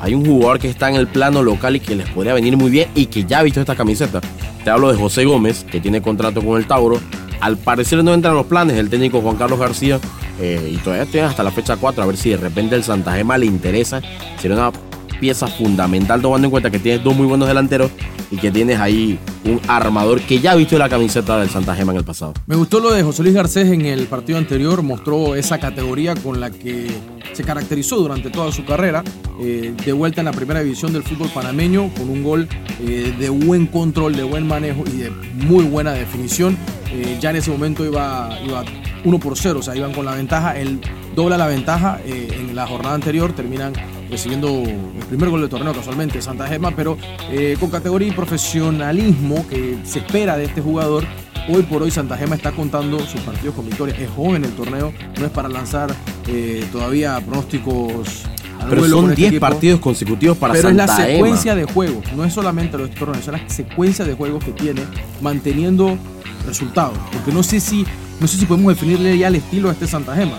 hay 0.00 0.14
un 0.14 0.26
jugador 0.26 0.58
que 0.58 0.68
está 0.68 0.90
en 0.90 0.96
el 0.96 1.06
plano 1.06 1.42
local 1.42 1.76
y 1.76 1.80
que 1.80 1.94
les 1.94 2.08
podría 2.10 2.34
venir 2.34 2.56
muy 2.56 2.70
bien 2.70 2.90
y 2.94 3.06
que 3.06 3.24
ya 3.24 3.38
ha 3.38 3.42
visto 3.42 3.60
esta 3.60 3.74
camiseta. 3.74 4.20
Te 4.62 4.70
hablo 4.70 4.92
de 4.92 4.98
José 4.98 5.24
Gómez, 5.24 5.64
que 5.64 5.80
tiene 5.80 6.02
contrato 6.02 6.42
con 6.42 6.58
el 6.58 6.66
Tauro. 6.66 7.00
Al 7.40 7.56
parecer 7.56 8.04
no 8.04 8.12
entran 8.12 8.34
los 8.34 8.46
planes 8.46 8.76
el 8.76 8.90
técnico 8.90 9.20
Juan 9.20 9.36
Carlos 9.36 9.58
García 9.58 9.98
eh, 10.40 10.72
y 10.74 10.76
todavía 10.76 11.04
estoy 11.04 11.20
hasta 11.20 11.42
la 11.42 11.50
fecha 11.50 11.76
4 11.76 12.02
a 12.02 12.06
ver 12.06 12.16
si 12.16 12.30
de 12.30 12.36
repente 12.36 12.76
el 12.76 12.84
Santa 12.84 13.14
Gema 13.14 13.38
le 13.38 13.46
interesa. 13.46 14.00
Sería 14.38 14.56
una 14.56 14.72
pieza 15.22 15.46
fundamental 15.46 16.20
tomando 16.20 16.48
en 16.48 16.50
cuenta 16.50 16.68
que 16.68 16.80
tienes 16.80 17.04
dos 17.04 17.14
muy 17.14 17.26
buenos 17.26 17.46
delanteros 17.46 17.92
y 18.32 18.38
que 18.38 18.50
tienes 18.50 18.80
ahí 18.80 19.20
un 19.44 19.60
armador 19.68 20.20
que 20.20 20.40
ya 20.40 20.56
visto 20.56 20.76
la 20.78 20.88
camiseta 20.88 21.38
del 21.38 21.48
Santa 21.48 21.76
Gema 21.76 21.92
en 21.92 21.98
el 21.98 22.04
pasado. 22.04 22.34
Me 22.48 22.56
gustó 22.56 22.80
lo 22.80 22.90
de 22.90 23.04
José 23.04 23.22
Luis 23.22 23.32
Garcés 23.32 23.70
en 23.70 23.82
el 23.82 24.08
partido 24.08 24.36
anterior, 24.36 24.82
mostró 24.82 25.36
esa 25.36 25.60
categoría 25.60 26.16
con 26.16 26.40
la 26.40 26.50
que 26.50 26.90
se 27.34 27.44
caracterizó 27.44 27.98
durante 27.98 28.30
toda 28.30 28.50
su 28.50 28.64
carrera, 28.64 29.04
eh, 29.40 29.72
de 29.84 29.92
vuelta 29.92 30.22
en 30.22 30.24
la 30.24 30.32
primera 30.32 30.60
división 30.60 30.92
del 30.92 31.04
fútbol 31.04 31.28
panameño, 31.32 31.94
con 31.96 32.10
un 32.10 32.24
gol 32.24 32.48
eh, 32.80 33.14
de 33.16 33.28
buen 33.28 33.68
control, 33.68 34.16
de 34.16 34.24
buen 34.24 34.44
manejo 34.44 34.82
y 34.92 35.02
de 35.02 35.10
muy 35.10 35.62
buena 35.66 35.92
definición. 35.92 36.58
Eh, 36.90 37.18
ya 37.20 37.30
en 37.30 37.36
ese 37.36 37.52
momento 37.52 37.84
iba, 37.84 38.28
iba 38.44 38.64
1 39.04 39.20
por 39.20 39.38
0, 39.38 39.60
o 39.60 39.62
sea, 39.62 39.76
iban 39.76 39.92
con 39.92 40.04
la 40.04 40.16
ventaja, 40.16 40.58
él 40.58 40.80
dobla 41.14 41.38
la 41.38 41.46
ventaja 41.46 42.00
en 42.04 42.56
la 42.56 42.66
jornada 42.66 42.96
anterior, 42.96 43.32
terminan 43.32 43.72
recibiendo 44.12 44.62
el 44.62 45.06
primer 45.08 45.30
gol 45.30 45.40
del 45.40 45.50
torneo 45.50 45.72
casualmente, 45.72 46.20
Santa 46.20 46.46
Gema, 46.46 46.70
pero 46.76 46.98
eh, 47.30 47.56
con 47.58 47.70
categoría 47.70 48.08
y 48.08 48.12
profesionalismo 48.12 49.46
que 49.48 49.78
se 49.84 50.00
espera 50.00 50.36
de 50.36 50.44
este 50.44 50.60
jugador. 50.60 51.04
Hoy 51.48 51.62
por 51.62 51.82
hoy 51.82 51.90
Santa 51.90 52.16
Gema 52.16 52.36
está 52.36 52.52
contando 52.52 53.00
sus 53.00 53.20
partidos 53.22 53.56
con 53.56 53.66
victoria. 53.66 53.96
Es 53.98 54.10
joven 54.10 54.44
el 54.44 54.52
torneo, 54.52 54.92
no 55.18 55.26
es 55.26 55.32
para 55.32 55.48
lanzar 55.48 55.92
eh, 56.28 56.64
todavía 56.70 57.20
pronósticos 57.20 58.24
pero 58.68 58.86
son 58.86 59.12
10 59.12 59.26
este 59.26 59.40
partidos 59.40 59.80
consecutivos 59.80 60.38
para 60.38 60.54
Pero 60.54 60.68
es 60.68 60.76
la 60.76 60.86
secuencia 60.86 61.56
de 61.56 61.64
juegos, 61.64 62.04
no 62.14 62.24
es 62.24 62.32
solamente 62.32 62.78
los 62.78 62.90
torneos, 62.90 63.26
es 63.26 63.32
la 63.32 63.48
secuencia 63.48 64.04
de 64.04 64.14
juegos 64.14 64.44
que 64.44 64.52
tiene 64.52 64.82
manteniendo 65.20 65.98
resultados. 66.46 66.96
Porque 67.12 67.32
no 67.32 67.42
sé 67.42 67.58
si, 67.58 67.84
no 68.20 68.28
sé 68.28 68.36
si 68.36 68.46
podemos 68.46 68.72
definirle 68.72 69.18
ya 69.18 69.26
el 69.26 69.34
estilo 69.34 69.68
a 69.68 69.72
este 69.72 69.88
Santa 69.88 70.14
Gema. 70.14 70.36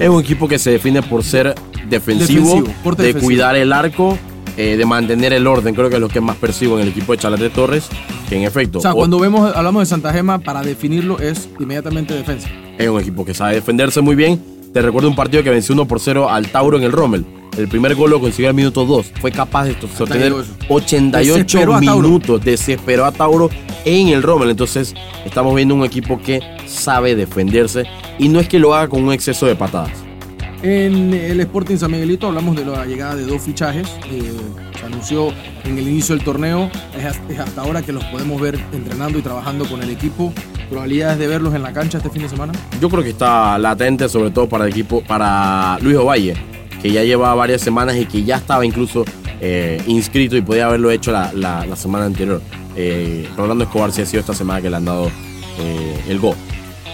es 0.00 0.08
un 0.08 0.20
equipo 0.20 0.48
que 0.48 0.58
se 0.58 0.72
define 0.72 1.02
por 1.02 1.22
ser 1.22 1.54
defensivo, 1.88 2.64
de 2.96 3.14
cuidar 3.14 3.56
el 3.56 3.72
arco, 3.72 4.18
eh, 4.56 4.76
de 4.76 4.84
mantener 4.84 5.32
el 5.32 5.46
orden. 5.46 5.74
Creo 5.74 5.88
que 5.88 5.96
es 5.96 6.00
lo 6.00 6.08
que 6.08 6.20
más 6.20 6.36
percibo 6.36 6.76
en 6.76 6.82
el 6.82 6.88
equipo 6.88 7.12
de 7.12 7.18
Chalate 7.18 7.50
Torres, 7.50 7.88
que 8.28 8.36
en 8.36 8.42
efecto. 8.42 8.78
O 8.78 8.82
sea, 8.82 8.92
cuando 8.92 9.18
vemos, 9.18 9.54
hablamos 9.54 9.82
de 9.82 9.86
Santa 9.86 10.12
Gema, 10.12 10.38
para 10.38 10.62
definirlo 10.62 11.18
es 11.18 11.48
inmediatamente 11.58 12.14
defensa. 12.14 12.48
Es 12.78 12.88
un 12.88 13.00
equipo 13.00 13.24
que 13.24 13.34
sabe 13.34 13.54
defenderse 13.54 14.00
muy 14.00 14.16
bien. 14.16 14.42
Te 14.72 14.80
recuerdo 14.80 15.08
un 15.08 15.14
partido 15.14 15.42
que 15.42 15.50
venció 15.50 15.74
1 15.74 15.86
por 15.86 16.00
0 16.00 16.30
al 16.30 16.48
Tauro 16.48 16.78
en 16.78 16.84
el 16.84 16.92
Rommel. 16.92 17.26
El 17.56 17.68
primer 17.68 17.94
gol 17.94 18.10
lo 18.10 18.20
consiguió 18.20 18.48
al 18.48 18.54
minuto 18.54 18.86
2. 18.86 19.12
Fue 19.20 19.30
capaz 19.30 19.64
de 19.64 19.76
sostener 19.78 20.32
88 20.68 21.80
minutos. 21.80 22.42
Desesperó 22.42 23.04
a 23.04 23.12
Tauro 23.12 23.50
en 23.84 24.08
el 24.08 24.22
Rommel. 24.22 24.48
Entonces, 24.48 24.94
estamos 25.26 25.54
viendo 25.54 25.74
un 25.74 25.84
equipo 25.84 26.18
que 26.18 26.40
sabe 26.66 27.14
defenderse. 27.14 27.84
Y 28.18 28.30
no 28.30 28.40
es 28.40 28.48
que 28.48 28.58
lo 28.58 28.74
haga 28.74 28.88
con 28.88 29.04
un 29.04 29.12
exceso 29.12 29.44
de 29.44 29.54
patadas. 29.54 30.01
En 30.62 31.12
el 31.12 31.40
Sporting 31.40 31.76
San 31.76 31.90
Miguelito 31.90 32.28
hablamos 32.28 32.54
de 32.54 32.64
la 32.64 32.86
llegada 32.86 33.16
de 33.16 33.26
dos 33.26 33.42
fichajes. 33.42 33.88
Eh, 34.12 34.32
se 34.78 34.86
anunció 34.86 35.32
en 35.64 35.76
el 35.76 35.88
inicio 35.88 36.14
del 36.14 36.24
torneo. 36.24 36.70
Es 36.96 37.38
hasta 37.40 37.60
ahora 37.60 37.82
que 37.82 37.92
los 37.92 38.04
podemos 38.04 38.40
ver 38.40 38.60
entrenando 38.72 39.18
y 39.18 39.22
trabajando 39.22 39.66
con 39.66 39.82
el 39.82 39.90
equipo. 39.90 40.32
¿Probabilidades 40.70 41.18
de 41.18 41.26
verlos 41.26 41.52
en 41.54 41.64
la 41.64 41.72
cancha 41.72 41.98
este 41.98 42.10
fin 42.10 42.22
de 42.22 42.28
semana? 42.28 42.52
Yo 42.80 42.88
creo 42.88 43.02
que 43.02 43.10
está 43.10 43.58
latente, 43.58 44.08
sobre 44.08 44.30
todo 44.30 44.48
para 44.48 44.64
el 44.64 44.70
equipo, 44.70 45.02
para 45.02 45.78
Luis 45.80 45.96
Ovalle, 45.96 46.36
que 46.80 46.92
ya 46.92 47.02
lleva 47.02 47.34
varias 47.34 47.60
semanas 47.60 47.96
y 47.96 48.06
que 48.06 48.22
ya 48.22 48.36
estaba 48.36 48.64
incluso 48.64 49.04
eh, 49.40 49.82
inscrito 49.88 50.36
y 50.36 50.42
podía 50.42 50.66
haberlo 50.66 50.92
hecho 50.92 51.10
la, 51.10 51.66
semana 51.74 52.04
anterior. 52.04 52.40
Eh, 52.76 53.28
Rolando 53.36 53.64
Escobar 53.64 53.90
sí 53.90 54.02
ha 54.02 54.06
sido 54.06 54.20
esta 54.20 54.32
semana 54.32 54.62
que 54.62 54.70
le 54.70 54.76
han 54.76 54.84
dado 54.84 55.10
el 56.08 56.20
go. 56.20 56.36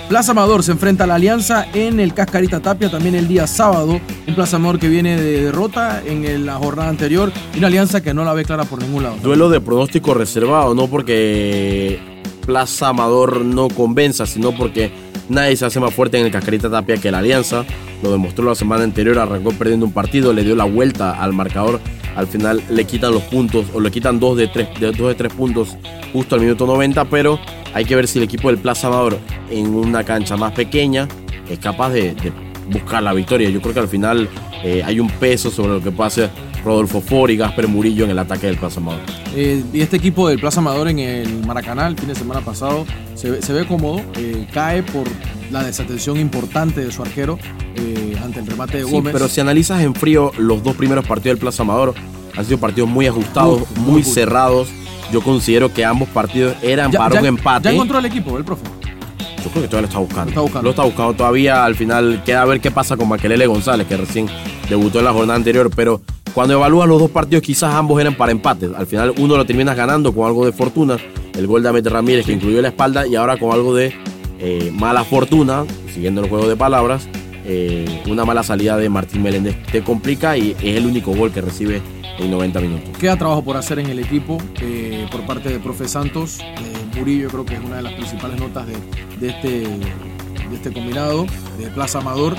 Plaza 0.08 0.32
Amador 0.32 0.62
se 0.62 0.72
enfrenta 0.72 1.04
a 1.04 1.06
la 1.06 1.16
Alianza 1.16 1.66
en 1.74 2.00
el 2.00 2.14
Cascarita 2.14 2.60
Tapia 2.60 2.90
también 2.90 3.14
el 3.14 3.28
día 3.28 3.46
sábado. 3.46 4.00
Un 4.26 4.34
Plaza 4.34 4.56
Amador 4.56 4.78
que 4.78 4.88
viene 4.88 5.20
de 5.20 5.42
derrota 5.44 6.02
en 6.02 6.46
la 6.46 6.54
jornada 6.54 6.88
anterior 6.88 7.30
y 7.54 7.58
una 7.58 7.66
Alianza 7.66 8.00
que 8.00 8.14
no 8.14 8.24
la 8.24 8.32
ve 8.32 8.46
clara 8.46 8.64
por 8.64 8.80
ningún 8.82 9.02
lado. 9.02 9.16
Duelo 9.22 9.50
de 9.50 9.60
pronóstico 9.60 10.14
reservado, 10.14 10.74
no 10.74 10.86
porque 10.86 12.00
Plaza 12.46 12.88
Amador 12.88 13.44
no 13.44 13.68
convenza, 13.68 14.24
sino 14.24 14.52
porque 14.52 14.90
nadie 15.28 15.56
se 15.56 15.66
hace 15.66 15.80
más 15.80 15.94
fuerte 15.94 16.18
en 16.18 16.26
el 16.26 16.32
Cascarita 16.32 16.70
Tapia 16.70 16.96
que 16.96 17.10
la 17.10 17.18
Alianza. 17.18 17.64
Lo 18.02 18.12
demostró 18.12 18.44
la 18.44 18.54
semana 18.54 18.84
anterior, 18.84 19.18
arrancó 19.18 19.52
perdiendo 19.52 19.86
un 19.86 19.92
partido, 19.92 20.32
le 20.32 20.44
dio 20.44 20.54
la 20.54 20.64
vuelta 20.64 21.22
al 21.22 21.32
marcador. 21.32 21.80
Al 22.16 22.26
final 22.26 22.62
le 22.70 22.84
quitan 22.84 23.12
los 23.12 23.22
puntos, 23.24 23.66
o 23.74 23.80
le 23.80 23.90
quitan 23.90 24.18
dos 24.18 24.36
de 24.36 24.48
tres, 24.48 24.68
dos 24.80 25.08
de 25.08 25.14
tres 25.14 25.32
puntos 25.32 25.76
justo 26.12 26.34
al 26.34 26.40
minuto 26.40 26.66
90, 26.66 27.04
pero 27.06 27.38
hay 27.74 27.84
que 27.84 27.94
ver 27.94 28.08
si 28.08 28.18
el 28.18 28.24
equipo 28.24 28.48
del 28.48 28.58
Plaza 28.58 28.88
Amador 28.88 29.18
en 29.50 29.74
una 29.74 30.04
cancha 30.04 30.36
más 30.36 30.52
pequeña 30.52 31.06
es 31.48 31.58
capaz 31.58 31.90
de, 31.90 32.14
buscar 32.70 33.02
la 33.02 33.12
victoria. 33.12 33.48
Yo 33.50 33.60
creo 33.60 33.74
que 33.74 33.80
al 33.80 33.88
final 33.88 34.28
eh, 34.62 34.82
hay 34.84 35.00
un 35.00 35.08
peso 35.08 35.50
sobre 35.50 35.74
lo 35.74 35.82
que 35.82 35.90
puede 35.90 36.08
hacer 36.08 36.30
Rodolfo 36.64 37.00
Fori 37.00 37.34
y 37.34 37.36
Gasper 37.36 37.68
Murillo 37.68 38.04
en 38.04 38.10
el 38.10 38.18
ataque 38.18 38.46
del 38.46 38.56
Plaza 38.56 38.80
Amador. 38.80 39.00
Eh, 39.34 39.62
y 39.72 39.80
este 39.80 39.96
equipo 39.96 40.28
del 40.28 40.38
Plaza 40.38 40.60
Amador 40.60 40.88
en 40.88 40.98
el 40.98 41.44
Maracaná 41.46 41.86
el 41.86 41.96
fin 41.96 42.08
de 42.08 42.14
semana 42.14 42.40
pasado 42.40 42.84
se 43.14 43.30
ve, 43.30 43.42
se 43.42 43.52
ve 43.52 43.66
cómodo, 43.66 44.00
eh, 44.16 44.46
cae 44.52 44.82
por 44.82 45.04
la 45.50 45.62
desatención 45.62 46.18
importante 46.18 46.84
de 46.84 46.92
su 46.92 47.02
arquero 47.02 47.38
eh, 47.76 48.16
ante 48.22 48.40
el 48.40 48.46
remate 48.46 48.78
de 48.78 48.84
Sí, 48.84 48.90
Gómez. 48.90 49.12
pero 49.12 49.28
si 49.28 49.40
analizas 49.40 49.80
en 49.82 49.94
frío 49.94 50.32
los 50.38 50.62
dos 50.62 50.74
primeros 50.76 51.06
partidos 51.06 51.36
del 51.36 51.40
Plaza 51.40 51.62
Amador, 51.62 51.94
han 52.36 52.44
sido 52.44 52.58
partidos 52.58 52.88
muy 52.88 53.06
ajustados, 53.06 53.62
muy 53.78 54.02
cerrados. 54.02 54.68
Yo 55.12 55.22
considero 55.22 55.72
que 55.72 55.84
ambos 55.84 56.08
partidos 56.10 56.54
eran 56.62 56.92
ya, 56.92 56.98
para 56.98 57.14
ya- 57.14 57.20
un 57.20 57.26
empate. 57.26 57.68
Ya 57.68 57.74
encontró 57.74 57.98
el 57.98 58.04
equipo, 58.04 58.36
el 58.36 58.44
profe. 58.44 58.62
Yo 59.42 59.50
creo 59.50 59.62
que 59.62 59.68
todavía 59.68 59.80
lo 59.82 59.86
está 59.86 59.98
buscando. 60.00 60.24
Lo 60.24 60.30
está 60.30 60.40
buscando. 60.42 60.62
Lo 60.64 60.70
está 60.70 60.82
buscando 60.82 61.14
todavía. 61.14 61.64
Al 61.64 61.74
final 61.76 62.22
queda 62.26 62.42
a 62.42 62.44
ver 62.44 62.60
qué 62.60 62.70
pasa 62.70 62.96
con 62.96 63.08
Maquelele 63.08 63.46
González, 63.46 63.86
que 63.86 63.96
recién 63.96 64.26
debutó 64.68 64.98
en 64.98 65.04
la 65.06 65.12
jornada 65.12 65.36
anterior. 65.36 65.70
Pero 65.74 66.02
cuando 66.34 66.54
evalúas 66.54 66.88
los 66.88 67.00
dos 67.00 67.10
partidos, 67.10 67.42
quizás 67.42 67.74
ambos 67.74 68.00
eran 68.00 68.14
para 68.14 68.32
empates. 68.32 68.70
Al 68.76 68.86
final 68.86 69.14
uno 69.18 69.36
lo 69.36 69.44
terminas 69.44 69.76
ganando 69.76 70.14
con 70.14 70.26
algo 70.26 70.44
de 70.44 70.52
fortuna. 70.52 70.96
El 71.34 71.46
gol 71.46 71.62
de 71.62 71.68
Abed 71.68 71.86
Ramírez, 71.88 72.26
que 72.26 72.32
incluyó 72.32 72.60
la 72.62 72.68
espalda, 72.68 73.06
y 73.06 73.14
ahora 73.14 73.36
con 73.36 73.52
algo 73.52 73.74
de 73.74 73.94
eh, 74.40 74.70
mala 74.72 75.04
fortuna, 75.04 75.64
siguiendo 75.92 76.22
el 76.22 76.28
juego 76.28 76.48
de 76.48 76.56
palabras, 76.56 77.08
eh, 77.44 78.02
una 78.08 78.24
mala 78.24 78.42
salida 78.42 78.76
de 78.76 78.88
Martín 78.88 79.22
Meléndez. 79.22 79.56
Te 79.70 79.82
complica 79.82 80.36
y 80.36 80.52
es 80.62 80.76
el 80.76 80.86
único 80.86 81.14
gol 81.14 81.32
que 81.32 81.40
recibe 81.40 81.82
en 82.18 82.30
90 82.30 82.60
minutos. 82.60 82.98
Queda 82.98 83.16
trabajo 83.16 83.42
por 83.42 83.56
hacer 83.56 83.78
en 83.78 83.86
el 83.86 83.98
equipo 83.98 84.38
eh, 84.60 85.06
por 85.10 85.22
parte 85.26 85.48
de 85.48 85.58
Profe 85.58 85.88
Santos. 85.88 86.38
Murillo 86.96 87.28
creo 87.28 87.44
que 87.44 87.54
es 87.54 87.60
una 87.60 87.76
de 87.76 87.82
las 87.82 87.92
principales 87.92 88.40
notas 88.40 88.66
de 88.66 89.28
este, 89.28 89.48
de 89.48 90.54
este 90.54 90.72
combinado 90.72 91.26
de 91.58 91.68
Plaza 91.68 91.98
Amador. 91.98 92.36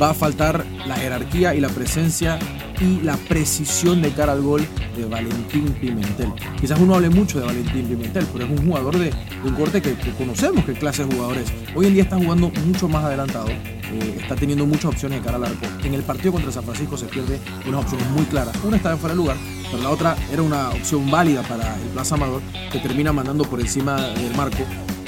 Va 0.00 0.10
a 0.10 0.14
faltar 0.14 0.64
la 0.86 0.96
jerarquía 0.96 1.54
y 1.54 1.60
la 1.60 1.68
presencia 1.68 2.38
y 2.80 3.00
la 3.02 3.16
precisión 3.16 4.02
de 4.02 4.10
cara 4.10 4.32
al 4.32 4.42
gol 4.42 4.66
de 4.96 5.04
Valentín 5.04 5.72
Pimentel. 5.80 6.32
Quizás 6.60 6.80
uno 6.80 6.94
hable 6.94 7.10
mucho 7.10 7.38
de 7.38 7.46
Valentín 7.46 7.86
Pimentel, 7.86 8.26
pero 8.32 8.44
es 8.44 8.50
un 8.50 8.66
jugador 8.66 8.98
de, 8.98 9.12
un 9.44 9.54
corte 9.54 9.80
que, 9.80 9.94
que 9.94 10.10
conocemos 10.12 10.64
qué 10.64 10.72
clase 10.72 11.04
de 11.04 11.14
jugador 11.14 11.38
es. 11.38 11.52
Hoy 11.74 11.86
en 11.86 11.94
día 11.94 12.02
está 12.02 12.16
jugando 12.16 12.50
mucho 12.66 12.88
más 12.88 13.04
adelantado, 13.04 13.48
eh, 13.92 14.18
está 14.20 14.34
teniendo 14.34 14.66
muchas 14.66 14.86
opciones 14.86 15.20
de 15.20 15.24
cara 15.24 15.36
al 15.36 15.44
arco. 15.44 15.66
En 15.84 15.94
el 15.94 16.02
partido 16.02 16.32
contra 16.32 16.50
San 16.50 16.64
Francisco 16.64 16.96
se 16.96 17.06
pierde 17.06 17.38
unas 17.66 17.82
opciones 17.82 18.08
muy 18.10 18.24
claras. 18.24 18.56
Una 18.64 18.76
estaba 18.76 18.96
fuera 18.96 19.14
de 19.14 19.20
lugar, 19.20 19.36
pero 19.70 19.82
la 19.82 19.90
otra 19.90 20.16
era 20.32 20.42
una 20.42 20.70
opción 20.70 21.10
válida 21.10 21.42
para 21.42 21.76
el 21.76 21.88
Plaza 21.90 22.14
Amador 22.14 22.42
que 22.70 22.78
termina 22.78 23.12
mandando 23.12 23.44
por 23.44 23.60
encima 23.60 24.00
del 24.00 24.34
marco. 24.34 24.64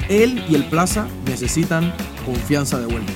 Él 0.07 0.43
y 0.47 0.55
el 0.55 0.65
Plaza 0.65 1.07
necesitan 1.25 1.93
confianza 2.25 2.79
de 2.79 2.85
vuelta. 2.85 3.11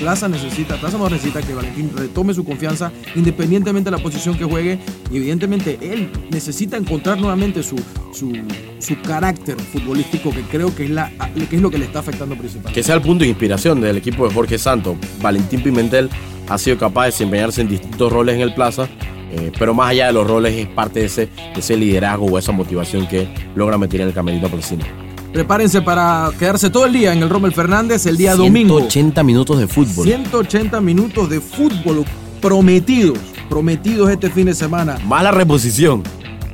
Plaza 0.00 0.28
necesita, 0.28 0.76
Plaza 0.76 0.96
Amador 0.96 1.12
necesita 1.12 1.42
que 1.42 1.54
Valentín 1.54 1.90
retome 1.94 2.32
su 2.32 2.42
confianza 2.42 2.90
independientemente 3.14 3.90
de 3.90 3.96
la 3.98 4.02
posición 4.02 4.36
que 4.36 4.44
juegue 4.44 4.78
y 5.12 5.18
evidentemente 5.18 5.78
él 5.82 6.10
necesita 6.30 6.78
encontrar 6.78 7.18
nuevamente 7.18 7.62
su, 7.62 7.76
su, 8.12 8.32
carácter 9.06 9.60
futbolístico 9.60 10.30
que 10.30 10.40
creo 10.42 10.74
que 10.74 10.84
es, 10.84 10.90
la, 10.90 11.10
que 11.50 11.56
es 11.56 11.60
lo 11.62 11.70
que 11.70 11.76
le 11.76 11.84
está 11.84 11.98
afectando 11.98 12.34
principalmente. 12.34 12.72
Que 12.72 12.82
sea 12.82 12.94
el 12.94 13.02
punto 13.02 13.24
de 13.24 13.28
inspiración 13.28 13.80
del 13.82 13.98
equipo 13.98 14.26
de 14.26 14.32
Jorge 14.34 14.56
Santos. 14.58 14.96
Valentín 15.20 15.62
Pimentel 15.62 16.08
ha 16.48 16.56
sido 16.56 16.78
capaz 16.78 17.02
de 17.02 17.10
desempeñarse 17.10 17.60
en 17.60 17.68
distintos 17.68 18.10
roles 18.10 18.36
en 18.36 18.40
el 18.40 18.54
Plaza, 18.54 18.88
eh, 19.32 19.52
pero 19.58 19.74
más 19.74 19.90
allá 19.90 20.06
de 20.06 20.14
los 20.14 20.26
roles 20.26 20.54
es 20.54 20.66
parte 20.66 21.00
de 21.00 21.06
ese, 21.06 21.26
de 21.26 21.60
ese 21.60 21.76
liderazgo 21.76 22.24
o 22.24 22.38
esa 22.38 22.52
motivación 22.52 23.06
que 23.06 23.28
logra 23.54 23.76
meter 23.76 24.00
en 24.00 24.08
el 24.08 24.14
camerino 24.14 24.48
Porcino. 24.48 25.09
Prepárense 25.32 25.80
para 25.80 26.28
quedarse 26.36 26.70
todo 26.70 26.86
el 26.86 26.92
día 26.92 27.12
en 27.12 27.22
el 27.22 27.30
Rommel 27.30 27.52
Fernández 27.52 28.04
el 28.06 28.16
día 28.16 28.34
domingo. 28.34 28.78
180 28.78 29.22
minutos 29.22 29.58
de 29.60 29.68
fútbol. 29.68 30.04
180 30.04 30.80
minutos 30.80 31.30
de 31.30 31.40
fútbol 31.40 32.04
prometidos, 32.40 33.18
prometidos 33.48 34.10
este 34.10 34.28
fin 34.28 34.46
de 34.46 34.54
semana. 34.54 34.98
Más 35.04 35.22
la 35.22 35.30
reposición. 35.30 36.02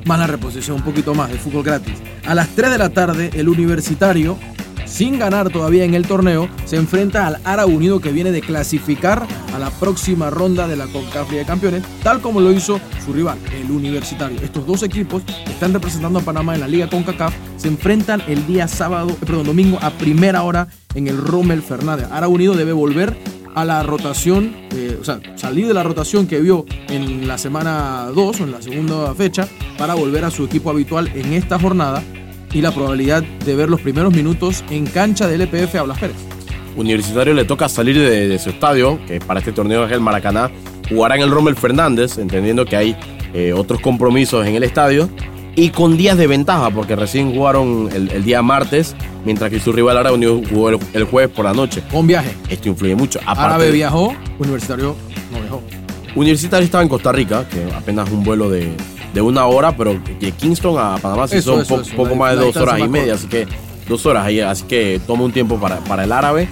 Más 0.04 0.18
la 0.18 0.26
reposición, 0.26 0.76
un 0.76 0.82
poquito 0.82 1.14
más 1.14 1.30
de 1.30 1.38
fútbol 1.38 1.62
gratis. 1.62 1.94
A 2.26 2.34
las 2.34 2.48
3 2.48 2.70
de 2.70 2.78
la 2.78 2.90
tarde, 2.90 3.30
el 3.32 3.48
universitario, 3.48 4.36
sin 4.86 5.18
ganar 5.18 5.50
todavía 5.50 5.84
en 5.84 5.94
el 5.94 6.06
torneo, 6.06 6.48
se 6.64 6.76
enfrenta 6.76 7.26
al 7.26 7.38
Ara 7.44 7.66
Unido 7.66 8.00
que 8.00 8.12
viene 8.12 8.32
de 8.32 8.40
clasificar 8.40 9.26
a 9.54 9.58
la 9.58 9.70
próxima 9.70 10.30
ronda 10.30 10.66
de 10.66 10.76
la 10.76 10.86
CONCACAF 10.86 11.30
de 11.30 11.44
Campeones, 11.44 11.82
tal 12.02 12.20
como 12.20 12.40
lo 12.40 12.52
hizo 12.52 12.80
su 13.04 13.12
rival, 13.12 13.38
el 13.54 13.70
Universitario. 13.70 14.40
Estos 14.42 14.66
dos 14.66 14.82
equipos 14.82 15.22
que 15.22 15.52
están 15.52 15.72
representando 15.72 16.20
a 16.20 16.22
Panamá 16.22 16.54
en 16.54 16.60
la 16.60 16.68
Liga 16.68 16.88
CONCACAF 16.88 17.34
se 17.56 17.68
enfrentan 17.68 18.22
el 18.28 18.46
día 18.46 18.68
sábado, 18.68 19.10
eh, 19.10 19.16
perdón, 19.20 19.46
domingo 19.46 19.78
a 19.82 19.90
primera 19.90 20.42
hora 20.42 20.68
en 20.94 21.08
el 21.08 21.18
Rommel 21.18 21.62
Fernández. 21.62 22.08
Ara 22.10 22.28
Unido 22.28 22.54
debe 22.54 22.72
volver 22.72 23.16
a 23.54 23.64
la 23.64 23.82
rotación, 23.82 24.54
eh, 24.72 24.98
o 25.00 25.04
sea, 25.04 25.18
salir 25.36 25.66
de 25.66 25.72
la 25.74 25.82
rotación 25.82 26.26
que 26.26 26.40
vio 26.40 26.66
en 26.88 27.26
la 27.26 27.38
semana 27.38 28.08
2 28.14 28.40
o 28.40 28.44
en 28.44 28.52
la 28.52 28.60
segunda 28.60 29.14
fecha 29.14 29.48
para 29.78 29.94
volver 29.94 30.26
a 30.26 30.30
su 30.30 30.44
equipo 30.44 30.68
habitual 30.68 31.10
en 31.14 31.32
esta 31.32 31.58
jornada 31.58 32.02
y 32.56 32.62
la 32.62 32.72
probabilidad 32.72 33.22
de 33.22 33.54
ver 33.54 33.68
los 33.68 33.82
primeros 33.82 34.14
minutos 34.14 34.64
en 34.70 34.86
cancha 34.86 35.28
del 35.28 35.42
EPF 35.42 35.74
a 35.74 35.82
Blas 35.82 35.98
Pérez. 35.98 36.16
Universitario 36.74 37.34
le 37.34 37.44
toca 37.44 37.68
salir 37.68 37.98
de, 37.98 38.28
de 38.28 38.38
su 38.38 38.48
estadio, 38.48 38.98
que 39.06 39.20
para 39.20 39.40
este 39.40 39.52
torneo 39.52 39.84
es 39.84 39.92
el 39.92 40.00
Maracaná, 40.00 40.50
jugará 40.88 41.16
en 41.16 41.22
el 41.22 41.30
Rommel 41.30 41.54
Fernández, 41.54 42.16
entendiendo 42.16 42.64
que 42.64 42.76
hay 42.76 42.96
eh, 43.34 43.52
otros 43.52 43.80
compromisos 43.80 44.46
en 44.46 44.54
el 44.54 44.62
estadio, 44.62 45.10
y 45.54 45.68
con 45.68 45.98
días 45.98 46.16
de 46.16 46.26
ventaja, 46.26 46.70
porque 46.70 46.96
recién 46.96 47.34
jugaron 47.34 47.90
el, 47.92 48.10
el 48.10 48.24
día 48.24 48.40
martes, 48.40 48.96
mientras 49.26 49.50
que 49.50 49.60
su 49.60 49.72
rival 49.72 49.98
Árabe 49.98 50.16
Unido 50.16 50.40
jugó 50.48 50.70
el, 50.70 50.78
el 50.94 51.04
jueves 51.04 51.34
por 51.36 51.44
la 51.44 51.52
noche. 51.52 51.82
Con 51.92 52.06
viaje. 52.06 52.34
Esto 52.48 52.70
influye 52.70 52.94
mucho. 52.94 53.18
Aparte, 53.26 53.42
Árabe 53.42 53.70
viajó, 53.70 54.14
Universitario 54.38 54.96
no 55.30 55.40
viajó. 55.40 55.62
Universitario 56.14 56.64
estaba 56.64 56.82
en 56.82 56.88
Costa 56.88 57.12
Rica, 57.12 57.46
que 57.50 57.70
apenas 57.74 58.10
un 58.10 58.24
vuelo 58.24 58.48
de, 58.48 58.72
de 59.16 59.22
una 59.22 59.46
hora, 59.46 59.74
pero 59.74 59.98
de 60.20 60.30
Kingston 60.32 60.76
a 60.78 60.98
Panamá 60.98 61.26
sí 61.26 61.36
Eso, 61.38 61.52
son 61.52 61.62
eso, 61.62 61.74
po- 61.76 61.80
eso, 61.80 61.96
poco 61.96 62.10
la- 62.10 62.16
más 62.16 62.30
de 62.38 62.44
dos 62.44 62.56
horas 62.56 62.78
y 62.80 62.86
media, 62.86 63.14
así 63.14 63.26
que 63.26 63.46
dos 63.88 64.04
horas 64.04 64.26
ahí, 64.26 64.40
así 64.40 64.64
que 64.64 65.00
toma 65.06 65.24
un 65.24 65.32
tiempo 65.32 65.56
para, 65.58 65.78
para 65.78 66.04
el 66.04 66.12
árabe. 66.12 66.48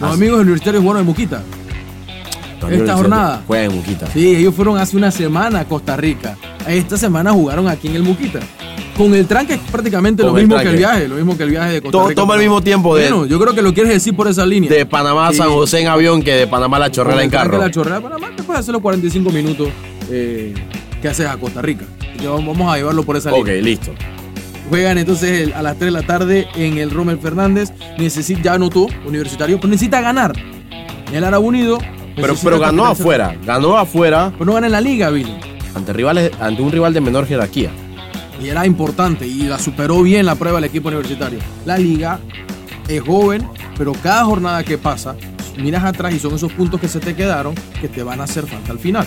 Los 0.00 0.10
Así- 0.12 0.20
amigos 0.22 0.40
universitarios 0.40 0.80
jugaron 0.82 1.00
en 1.00 1.06
Muquita. 1.06 1.42
Esta 2.70 2.94
jornada. 2.96 3.42
Juega 3.48 3.64
en 3.64 3.74
Muquita. 3.74 4.06
Sí, 4.12 4.36
ellos 4.36 4.54
fueron 4.54 4.78
hace 4.78 4.96
una 4.96 5.10
semana 5.10 5.60
a 5.60 5.64
Costa 5.64 5.96
Rica. 5.96 6.36
Esta 6.68 6.96
semana 6.96 7.32
jugaron 7.32 7.66
aquí 7.66 7.88
en 7.88 7.96
el 7.96 8.02
Muquita. 8.04 8.38
Con 8.96 9.12
el 9.14 9.26
tranque 9.26 9.54
es 9.54 9.60
prácticamente 9.72 10.22
Con 10.22 10.32
lo 10.34 10.38
el 10.38 10.46
mismo 10.46 10.62
que 10.62 10.68
el 10.68 10.76
viaje, 10.76 11.08
lo 11.08 11.16
mismo 11.16 11.36
que 11.36 11.42
el 11.42 11.50
viaje 11.50 11.72
de 11.72 11.82
Costa 11.82 12.02
Rica. 12.10 12.14
toma 12.20 12.34
el 12.34 12.40
mismo 12.42 12.62
tiempo 12.62 12.94
de, 12.94 13.10
Bueno, 13.10 13.26
yo 13.26 13.40
creo 13.40 13.52
que 13.54 13.62
lo 13.62 13.74
quieres 13.74 13.92
decir 13.92 14.14
por 14.14 14.28
esa 14.28 14.46
línea. 14.46 14.70
de 14.70 14.86
Panamá 14.86 15.26
a 15.28 15.32
Sí. 15.32 15.38
San 15.38 15.48
José 15.50 15.80
en 15.80 15.88
avión 15.88 16.22
que 16.22 16.32
de 16.34 16.46
Panamá 16.46 16.76
a 16.76 16.80
la 16.80 16.90
Chorrera 16.92 17.24
en 17.24 17.30
carro. 17.30 17.58
de 17.58 17.64
La 17.64 17.70
chorrera 17.72 17.96
de 17.96 18.02
Panamá, 18.02 18.28
te 18.36 18.42
puedes 18.44 18.60
hacer 18.60 18.72
los 18.72 18.82
45 18.82 19.30
minutos 19.32 19.68
eh, 20.10 20.54
que 21.02 21.08
haces 21.08 21.26
a 21.26 21.36
Costa 21.36 21.60
Rica. 21.60 21.84
Vamos 22.24 22.72
a 22.72 22.76
llevarlo 22.76 23.02
por 23.02 23.16
esa 23.16 23.32
Ok, 23.34 23.46
línea. 23.46 23.62
listo. 23.62 23.92
Juegan 24.70 24.96
entonces 24.96 25.52
a 25.54 25.60
las 25.60 25.76
3 25.76 25.92
de 25.92 26.00
la 26.00 26.06
tarde 26.06 26.48
en 26.54 26.78
el 26.78 26.90
Rommel 26.90 27.18
Fernández. 27.18 27.72
Necesita, 27.98 28.40
ya 28.42 28.54
anotó, 28.54 28.86
universitario, 29.04 29.56
pero 29.58 29.68
necesita 29.68 30.00
ganar. 30.00 30.32
El 31.12 31.24
Árabe 31.24 31.44
Unido. 31.44 31.78
Pero, 32.16 32.34
pero 32.42 32.58
ganó 32.58 32.86
afuera. 32.86 33.34
Ganó 33.44 33.76
afuera 33.78 34.30
Pero 34.32 34.44
no 34.44 34.52
gana 34.52 34.66
en 34.66 34.72
la 34.72 34.80
liga, 34.82 35.08
Billy. 35.10 35.34
ante, 35.74 35.92
rivales, 35.92 36.30
ante 36.40 36.62
un 36.62 36.70
rival 36.70 36.92
de 36.94 37.00
menor 37.00 37.26
jerarquía. 37.26 37.70
Y 38.42 38.48
era 38.48 38.66
importante 38.66 39.26
y 39.26 39.42
la 39.44 39.58
superó 39.58 40.02
bien 40.02 40.26
la 40.26 40.34
prueba 40.34 40.58
el 40.58 40.64
equipo 40.64 40.88
universitario. 40.88 41.38
La 41.64 41.78
liga 41.78 42.18
es 42.88 43.00
joven, 43.00 43.48
pero 43.78 43.92
cada 44.02 44.24
jornada 44.24 44.62
que 44.64 44.78
pasa, 44.78 45.16
miras 45.58 45.84
atrás 45.84 46.12
y 46.14 46.18
son 46.18 46.34
esos 46.34 46.52
puntos 46.52 46.80
que 46.80 46.88
se 46.88 46.98
te 47.00 47.14
quedaron 47.14 47.54
que 47.80 47.88
te 47.88 48.02
van 48.02 48.20
a 48.20 48.24
hacer 48.24 48.46
falta 48.46 48.72
al 48.72 48.78
final. 48.78 49.06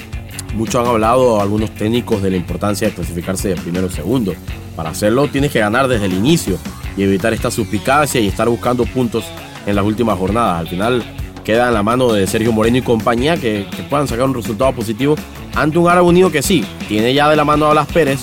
Muchos 0.56 0.76
han 0.76 0.88
hablado, 0.88 1.42
algunos 1.42 1.72
técnicos, 1.72 2.22
de 2.22 2.32
la 2.32 2.38
importancia 2.38 2.88
de 2.88 2.94
clasificarse 2.94 3.50
de 3.50 3.56
primero 3.56 3.88
o 3.88 3.90
segundo. 3.90 4.34
Para 4.74 4.92
hacerlo 4.92 5.28
tienes 5.28 5.52
que 5.52 5.60
ganar 5.60 5.90
desde 5.90 6.06
el 6.06 6.14
inicio 6.14 6.58
y 6.96 7.04
evitar 7.04 7.34
esta 7.34 7.52
suspicacia 7.52 8.22
y 8.22 8.28
estar 8.28 8.48
buscando 8.48 8.86
puntos 8.86 9.26
en 9.66 9.76
las 9.76 9.84
últimas 9.84 10.18
jornadas. 10.18 10.62
Al 10.62 10.68
final 10.70 11.04
queda 11.44 11.68
en 11.68 11.74
la 11.74 11.84
mano 11.84 12.14
de 12.14 12.26
Sergio 12.26 12.54
Moreno 12.54 12.78
y 12.78 12.82
compañía 12.82 13.36
que, 13.36 13.68
puedan 13.90 14.08
sacar 14.08 14.26
un 14.26 14.34
resultado 14.34 14.72
positivo 14.72 15.16
ante 15.56 15.78
un 15.78 15.90
Árabe 15.90 16.08
Unido 16.08 16.32
que 16.32 16.42
sí, 16.42 16.64
tiene 16.88 17.14
ya 17.14 17.30
de 17.30 17.36
la 17.36 17.44
mano 17.44 17.66
a 17.66 17.72
Blas 17.72 17.88
Pérez, 17.88 18.22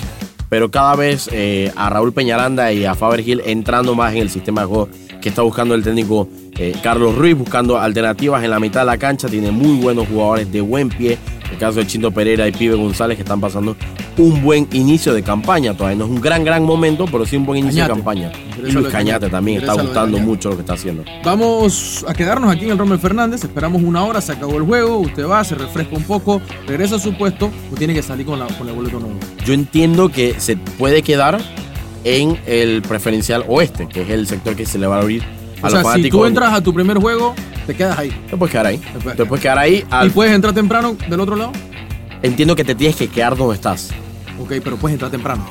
pero 0.49 0.71
cada 0.71 0.97
vez 0.97 1.29
eh, 1.33 1.71
a 1.77 1.91
Raúl 1.91 2.15
Peñaranda 2.15 2.73
y 2.73 2.87
a 2.87 2.95
Faber 2.95 3.23
Gil 3.23 3.43
entrando 3.45 3.95
más 3.95 4.15
en 4.15 4.23
el 4.23 4.31
sistema 4.31 4.63
de 4.63 4.69
juego 4.69 4.89
que 5.21 5.29
está 5.29 5.43
buscando 5.43 5.75
el 5.75 5.83
técnico 5.83 6.29
eh, 6.59 6.75
Carlos 6.83 7.17
Ruiz, 7.17 7.37
buscando 7.37 7.79
alternativas 7.79 8.45
en 8.45 8.51
la 8.51 8.61
mitad 8.61 8.81
de 8.81 8.87
la 8.87 8.99
cancha. 8.99 9.29
Tiene 9.29 9.51
muy 9.51 9.81
buenos 9.81 10.09
jugadores 10.09 10.51
de 10.53 10.61
buen 10.61 10.89
pie. 10.89 11.19
El 11.51 11.59
caso 11.59 11.81
de 11.81 11.87
Chinto 11.87 12.11
Pereira 12.11 12.49
y 12.49 12.53
Pibe 12.53 12.75
González 12.77 13.17
que 13.17 13.23
están 13.23 13.41
pasando 13.41 13.77
un 14.17 14.43
buen 14.43 14.69
inicio 14.73 15.13
de 15.13 15.23
campaña. 15.23 15.75
Todavía 15.75 15.99
no 15.99 16.05
es 16.05 16.11
un 16.11 16.21
gran, 16.21 16.45
gran 16.45 16.65
momento, 16.65 17.07
pero 17.11 17.27
sí 17.27 17.37
un 17.37 17.45
buen 17.45 17.59
inicio 17.59 17.83
Cañate. 17.83 17.93
de 17.93 17.97
campaña. 17.97 18.33
Y 18.67 18.73
Luis 18.73 18.89
Cañate 18.89 19.29
también 19.29 19.61
está 19.61 19.75
gustando 19.75 20.19
mucho 20.19 20.51
lo 20.51 20.57
que 20.57 20.63
está 20.63 20.75
haciendo. 20.75 21.05
Vamos 21.25 22.05
a 22.09 22.15
quedarnos 22.15 22.51
aquí 22.51 22.65
en 22.65 22.71
el 22.73 22.79
Rommel 22.79 22.99
Fernández. 22.99 23.45
Esperamos 23.45 23.83
una 23.83 24.05
hora, 24.05 24.21
se 24.21 24.33
acabó 24.33 24.57
el 24.57 24.63
juego. 24.63 24.99
Usted 24.99 25.27
va, 25.27 25.45
se 25.45 25.55
refresca 25.55 25.95
un 25.97 26.05
poco, 26.05 26.41
regresa 26.67 26.97
a 26.97 26.99
su 26.99 27.15
puesto 27.17 27.51
o 27.71 27.77
tiene 27.77 27.93
que 27.95 28.03
salir 28.03 28.25
con, 28.25 28.39
la, 28.39 28.47
con 28.47 28.69
el 28.69 28.75
boleto 28.75 28.99
nuevo. 28.99 29.17
Yo 29.45 29.53
entiendo 29.53 30.09
que 30.09 30.39
se 30.39 30.57
puede 30.57 31.03
quedar 31.03 31.39
en 32.05 32.39
el 32.47 32.83
preferencial 32.83 33.45
oeste, 33.47 33.89
que 33.89 34.03
es 34.03 34.11
el 34.11 34.27
sector 34.27 34.57
que 34.57 34.67
se 34.67 34.79
le 34.79 34.87
va 34.87 34.97
a 34.97 35.01
abrir 35.01 35.23
O 35.63 35.71
sea, 35.71 35.95
si 35.95 36.11
tú 36.11 36.25
entras 36.25 36.53
a 36.53 36.61
tu 36.61 36.73
primer 36.75 36.99
juego, 36.99 37.35
te 37.67 37.75
quedas 37.75 37.99
ahí. 37.99 38.11
Te 38.31 38.37
puedes 38.37 38.53
quedar 38.53 38.67
ahí. 38.67 38.79
Te 38.79 38.99
puedes 38.99 39.17
Te 39.17 39.25
puedes 39.25 39.43
quedar 39.43 39.59
ahí. 39.59 39.85
al- 39.91 40.09
¿Y 40.09 40.11
puedes 40.11 40.33
entrar 40.35 40.53
temprano 40.55 40.97
del 41.09 41.21
otro 41.21 41.37
lado? 41.37 41.53
Entiendo 42.23 42.55
que 42.57 42.65
te 42.65 42.75
tienes 42.75 42.97
que 42.97 43.09
quedar 43.09 43.37
donde 43.37 43.55
estás. 43.55 43.91
Ok, 44.41 44.55
pero 44.63 44.77
puedes 44.77 44.95
entrar 44.95 45.11
temprano. 45.11 45.45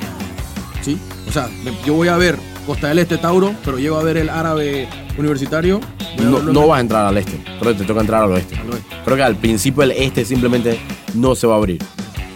¿Sí? 0.81 0.97
O 1.27 1.31
sea, 1.31 1.47
yo 1.85 1.93
voy 1.93 2.07
a 2.07 2.17
ver 2.17 2.37
Costa 2.65 2.87
del 2.89 2.99
Este 2.99 3.17
Tauro, 3.17 3.53
pero 3.63 3.77
llego 3.79 3.97
a 3.97 4.03
ver 4.03 4.17
el 4.17 4.29
árabe 4.29 4.87
universitario. 5.17 5.79
No, 6.17 6.39
no 6.41 6.67
vas 6.67 6.77
a 6.79 6.81
entrar 6.81 7.05
al 7.05 7.17
este. 7.17 7.39
Creo 7.59 7.73
que 7.73 7.79
te 7.79 7.85
toca 7.85 8.01
entrar 8.01 8.23
al 8.23 8.31
oeste. 8.31 8.55
al 8.57 8.69
oeste. 8.69 8.95
Creo 9.05 9.17
que 9.17 9.23
al 9.23 9.35
principio 9.35 9.83
el 9.83 9.91
este 9.91 10.25
simplemente 10.25 10.79
no 11.13 11.35
se 11.35 11.47
va 11.47 11.53
a 11.55 11.57
abrir. 11.57 11.81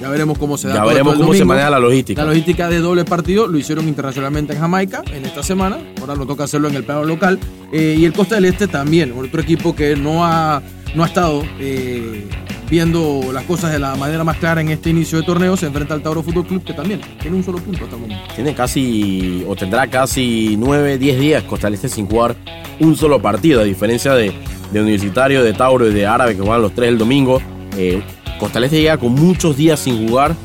Ya 0.02 0.10
veremos 0.10 0.38
cómo 0.38 0.58
se 0.58 0.68
da 0.68 0.76
Ya 0.76 0.80
todo 0.82 0.90
veremos 0.90 1.16
cómo 1.16 1.34
se 1.34 1.46
maneja 1.46 1.70
la 1.70 1.80
logística. 1.80 2.22
La 2.22 2.30
logística 2.30 2.70
de 2.70 2.80
doble 2.80 3.06
partido 3.06 3.48
lo 3.48 3.58
hicieron 3.58 3.88
internacionalmente 3.88 4.54
en 4.54 4.60
Jamaica 4.60 5.04
en 5.14 5.26
esta 5.26 5.44
semana. 5.44 5.78
Ahora 6.02 6.16
nos 6.16 6.28
toca 6.28 6.44
hacerlo 6.44 6.68
en 6.68 6.76
el 6.76 6.84
plano 6.84 7.06
local. 7.06 7.40
Eh, 7.72 7.96
y 7.98 8.06
el 8.06 8.14
Costa 8.14 8.36
del 8.36 8.46
Este 8.46 8.68
también, 8.68 9.14
otro 9.18 9.42
equipo 9.42 9.76
que 9.76 9.96
no 9.96 10.26
ha, 10.26 10.62
no 10.96 11.04
ha 11.04 11.08
estado 11.08 11.44
eh, 11.60 12.28
viendo 12.70 13.22
las 13.34 13.44
cosas 13.44 13.72
de 13.72 13.80
la 13.80 13.96
manera 13.96 14.24
más 14.24 14.38
clara 14.38 14.62
en 14.62 14.70
este 14.70 14.90
inicio 14.90 15.20
de 15.20 15.26
torneo. 15.26 15.56
Se 15.56 15.68
enfrenta 15.68 15.94
al 15.94 16.02
Tauro 16.02 16.24
Fútbol 16.24 16.46
Club, 16.46 16.64
que 16.64 16.74
también 16.74 17.00
tiene 17.22 17.38
un 17.38 17.44
solo 17.44 17.60
punto 17.60 17.86
hasta 17.86 17.96
el 17.96 18.02
momento. 18.02 18.24
Tiene 18.36 18.54
casi, 18.54 19.46
o 19.48 19.56
tendrá 19.56 19.88
casi 19.88 20.56
9, 20.58 20.98
10 20.98 21.20
días 21.20 21.44
Costa 21.44 21.68
del 21.68 21.76
Este 21.76 21.90
sin 21.90 22.08
jugar 22.08 22.36
un 22.80 22.96
solo 22.98 23.22
partido, 23.22 23.62
a 23.62 23.64
diferencia 23.64 24.14
de, 24.14 24.34
de 24.72 24.82
Universitario, 24.82 25.44
de 25.44 25.54
Tauro 25.54 25.88
y 25.90 25.94
de 25.94 26.06
Árabe 26.06 26.36
que 26.36 26.42
juegan 26.42 26.62
los 26.62 26.74
tres 26.74 26.90
el 26.90 26.98
domingo. 26.98 27.42
Eh, 27.78 28.02
Costa 28.40 28.60
del 28.60 28.66
Este 28.66 28.82
llega 28.82 28.98
con 28.98 29.14
muchos 29.14 29.56
días 29.56 29.80
sin 29.80 30.08
jugar 30.08 30.36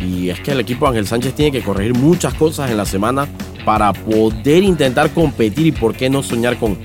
y 0.00 0.30
es 0.30 0.40
que 0.40 0.52
el 0.52 0.60
equipo 0.60 0.86
de 0.86 0.90
Ángel 0.90 1.06
Sánchez 1.06 1.34
tiene 1.34 1.52
que 1.52 1.62
corregir 1.62 1.94
muchas 1.94 2.34
cosas 2.34 2.70
en 2.70 2.76
la 2.76 2.86
semana 2.86 3.28
para 3.64 3.92
poder 3.92 4.62
intentar 4.62 5.10
competir 5.12 5.66
y 5.66 5.72
por 5.72 5.94
qué 5.94 6.08
no 6.08 6.22
soñar 6.22 6.58
con, 6.58 6.78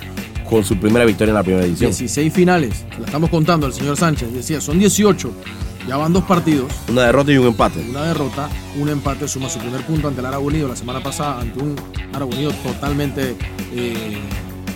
con 0.49 0.63
su 0.63 0.77
primera 0.77 1.05
victoria 1.05 1.31
en 1.31 1.35
la 1.35 1.43
primera 1.43 1.65
edición. 1.65 1.91
16 1.91 2.33
finales, 2.33 2.85
la 2.99 3.05
estamos 3.05 3.29
contando 3.29 3.65
al 3.65 3.73
señor 3.73 3.95
Sánchez. 3.95 4.33
Decía, 4.33 4.59
son 4.59 4.79
18, 4.79 5.31
ya 5.87 5.97
van 5.97 6.13
dos 6.13 6.23
partidos. 6.23 6.71
Una 6.89 7.03
derrota 7.03 7.31
y 7.31 7.37
un 7.37 7.47
empate. 7.47 7.85
Una 7.89 8.03
derrota, 8.03 8.49
un 8.79 8.89
empate 8.89 9.27
suma 9.27 9.49
su 9.49 9.59
primer 9.59 9.81
punto 9.81 10.07
ante 10.07 10.19
el 10.19 10.25
Árabe 10.25 10.43
Unido 10.43 10.67
la 10.67 10.75
semana 10.75 11.01
pasada, 11.01 11.39
ante 11.41 11.59
un 11.59 11.75
Árabe 12.13 12.35
Unido 12.35 12.51
totalmente 12.63 13.35
eh, 13.73 14.17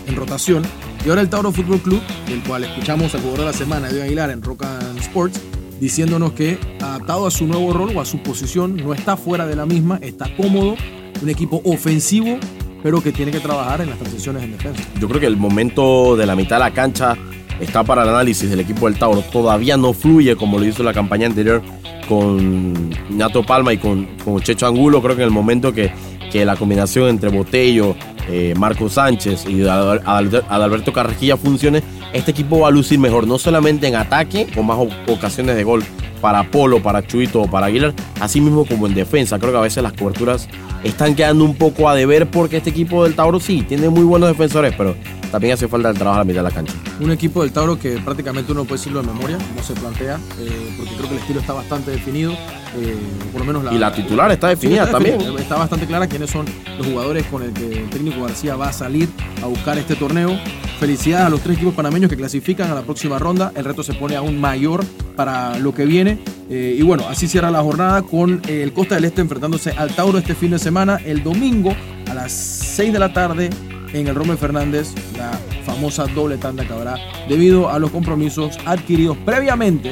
en 0.08 0.16
rotación. 0.16 0.64
Y 1.06 1.10
ahora 1.10 1.22
el 1.22 1.30
Tauro 1.30 1.52
Fútbol 1.52 1.80
Club, 1.80 2.02
del 2.28 2.44
cual 2.44 2.64
escuchamos 2.64 3.14
al 3.16 3.22
jugador 3.22 3.40
de 3.40 3.46
la 3.46 3.54
semana, 3.54 3.90
Edwin 3.90 4.04
Aguilar, 4.04 4.30
en 4.32 4.42
Rock 4.42 4.64
and 4.64 5.00
Sports, 5.00 5.40
diciéndonos 5.80 6.34
que 6.34 6.58
adaptado 6.82 7.26
a 7.28 7.32
su 7.32 7.48
nuevo 7.48 7.72
rol 7.74 7.92
o 7.96 8.02
a 8.02 8.06
su 8.06 8.20
posición, 8.20 8.78
no 8.78 8.94
está 8.94 9.18
fuera 9.18 9.46
de 9.48 9.56
la 9.56 9.66
misma, 9.66 10.00
está 10.02 10.34
cómodo, 10.36 10.76
un 11.22 11.30
equipo 11.30 11.62
ofensivo, 11.66 12.38
pero 12.84 13.02
que 13.02 13.12
tiene 13.12 13.32
que 13.32 13.40
trabajar 13.40 13.82
en 13.82 13.90
las 13.90 13.98
transiciones 14.00 14.44
en 14.44 14.52
defensa. 14.54 14.82
Yo 15.00 15.08
creo 15.08 15.20
que 15.20 15.28
el 15.28 15.38
momento 15.38 16.16
de 16.16 16.26
la 16.26 16.36
mitad 16.36 16.58
de 16.58 16.60
la 16.62 16.72
cancha 16.72 17.18
está 17.60 17.84
para 17.84 18.04
el 18.04 18.10
análisis 18.10 18.50
del 18.50 18.62
equipo 18.62 18.88
del 18.90 18.98
Tauro. 18.98 19.22
Todavía 19.22 19.76
no 19.76 19.92
fluye 19.94 20.36
como 20.38 20.58
lo 20.60 20.66
hizo 20.66 20.82
la 20.84 20.94
campaña 20.94 21.28
anterior 21.28 21.62
con 22.08 22.90
Nato 23.10 23.44
Palma 23.44 23.74
y 23.74 23.78
con, 23.78 24.06
con 24.24 24.40
Checho 24.42 24.66
Angulo. 24.66 25.02
Creo 25.02 25.16
que 25.16 25.24
en 25.24 25.28
el 25.28 25.34
momento 25.34 25.74
que, 25.74 25.92
que 26.32 26.46
la 26.46 26.56
combinación 26.56 27.10
entre 27.10 27.30
Botello, 27.30 27.96
eh, 28.30 28.54
Marco 28.58 28.88
Sánchez 28.90 29.46
y 29.48 29.60
Adal- 29.62 30.02
Adal- 30.04 30.44
Adalberto 30.48 30.94
Carrasquilla 30.94 31.36
funcione, 31.36 31.84
este 32.14 32.32
equipo 32.32 32.60
va 32.60 32.70
a 32.70 32.72
lucir 32.72 33.00
mejor, 33.00 33.28
no 33.28 33.38
solamente 33.38 33.88
en 33.88 33.96
ataque, 33.96 34.48
con 34.54 34.66
más 34.66 34.78
ocasiones 35.08 35.56
de 35.56 35.64
gol 35.64 35.84
para 36.22 36.44
Polo, 36.44 36.82
para 36.82 37.06
Chuito 37.06 37.42
o 37.42 37.48
para 37.50 37.68
Aguilar, 37.68 37.94
así 38.20 38.42
mismo 38.42 38.66
como 38.66 38.88
en 38.88 38.94
defensa. 38.94 39.40
Creo 39.40 39.52
que 39.52 39.58
a 39.58 39.62
veces 39.62 39.82
las 39.84 39.94
coberturas 39.94 40.48
están 40.84 41.16
quedando 41.16 41.46
un 41.46 41.56
poco 41.56 41.90
a 41.90 41.96
deber 41.96 42.28
porque 42.28 42.58
este 42.58 42.70
equipo 42.70 43.04
del 43.04 43.16
Tauro 43.16 43.40
sí 43.40 43.64
tiene 43.68 43.90
muy 43.90 44.04
buenos 44.04 44.30
defensores, 44.30 44.74
pero 44.78 44.96
también 45.32 45.54
hace 45.54 45.68
falta 45.68 45.90
el 45.90 45.96
trabajo 45.96 46.18
a 46.18 46.20
la 46.20 46.26
mitad 46.26 46.40
de 46.40 46.50
la 46.50 46.52
cancha. 46.52 46.74
Un 47.00 47.12
equipo 47.12 47.42
del 47.42 47.52
Tauro 47.52 47.80
que 47.80 47.98
prácticamente 48.00 48.52
uno 48.52 48.66
puede 48.66 48.80
decirlo 48.80 49.02
de 49.02 49.08
memoria, 49.08 49.38
como 49.38 49.64
se 49.64 49.74
plantea, 49.74 50.20
eh, 50.40 50.74
porque 50.78 50.96
creo 50.96 51.08
que 51.08 51.16
el 51.16 51.22
estilo 51.22 51.40
está 51.40 51.54
bastante 51.54 51.92
definido, 51.92 52.34
eh, 52.34 52.96
por 53.32 53.42
lo 53.42 53.48
menos 53.48 53.64
la... 53.64 53.74
Y 53.74 53.78
la 53.78 53.92
titular 53.94 54.32
está 54.32 54.50
Sí, 54.50 54.56
definida 54.56 54.84
está 54.84 54.94
también. 54.94 55.22
Está 55.38 55.58
bastante 55.58 55.86
clara 55.86 56.08
quiénes 56.08 56.30
son 56.30 56.46
los 56.78 56.88
jugadores 56.88 57.26
con 57.28 57.44
el 57.44 57.54
que 57.54 57.84
el 57.84 57.90
técnico 57.90 58.22
García 58.24 58.56
va 58.56 58.70
a 58.70 58.74
salir 58.74 59.08
a 59.42 59.46
buscar 59.46 59.78
este 59.78 59.96
torneo. 59.96 60.38
Felicidades 60.80 61.28
a 61.28 61.30
los 61.30 61.42
tres 61.42 61.58
equipos 61.58 61.74
panameños 61.74 62.10
que 62.10 62.16
clasifican 62.16 62.72
a 62.72 62.76
la 62.76 62.82
próxima 62.82 63.20
ronda. 63.20 63.52
El 63.56 63.66
reto 63.66 63.84
se 63.84 63.94
pone 63.94 64.16
aún 64.16 64.40
mayor 64.40 64.86
para 65.16 65.58
lo 65.60 65.74
que 65.74 65.86
viene. 65.86 66.20
Eh, 66.50 66.78
y 66.80 66.82
bueno, 66.84 67.06
así 67.08 67.28
cierra 67.28 67.52
la 67.52 67.62
jornada 67.62 68.02
con 68.02 68.42
el 68.48 68.72
Costa 68.74 68.96
del 68.96 69.06
Este 69.06 69.22
enfrentándose 69.22 69.72
al 69.72 69.94
Tauro 69.96 70.18
este 70.18 70.36
fin 70.36 70.52
de 70.52 70.60
semana. 70.60 70.98
El 71.04 71.24
domingo 71.24 71.76
a 72.10 72.14
las 72.14 72.32
6 72.32 72.94
de 72.94 73.00
la 73.00 73.14
tarde 73.14 73.50
en 73.94 74.08
el 74.08 74.16
Rommel 74.16 74.38
Fernández, 74.38 74.94
la 75.18 75.32
famosa 75.66 76.06
doble 76.08 76.38
tanda 76.38 76.66
que 76.66 76.74
habrá 76.74 76.96
debido 77.28 77.70
a 77.70 77.80
los 77.80 77.92
compromisos 77.92 78.58
adquiridos 78.66 79.18
previamente 79.26 79.92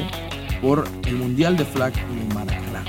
por 0.60 0.84
el 1.06 1.16
Mundial 1.16 1.56
de 1.56 1.64
Flag 1.64 1.92
en 1.96 2.18
el 2.18 2.34
Maracaná. 2.34 2.84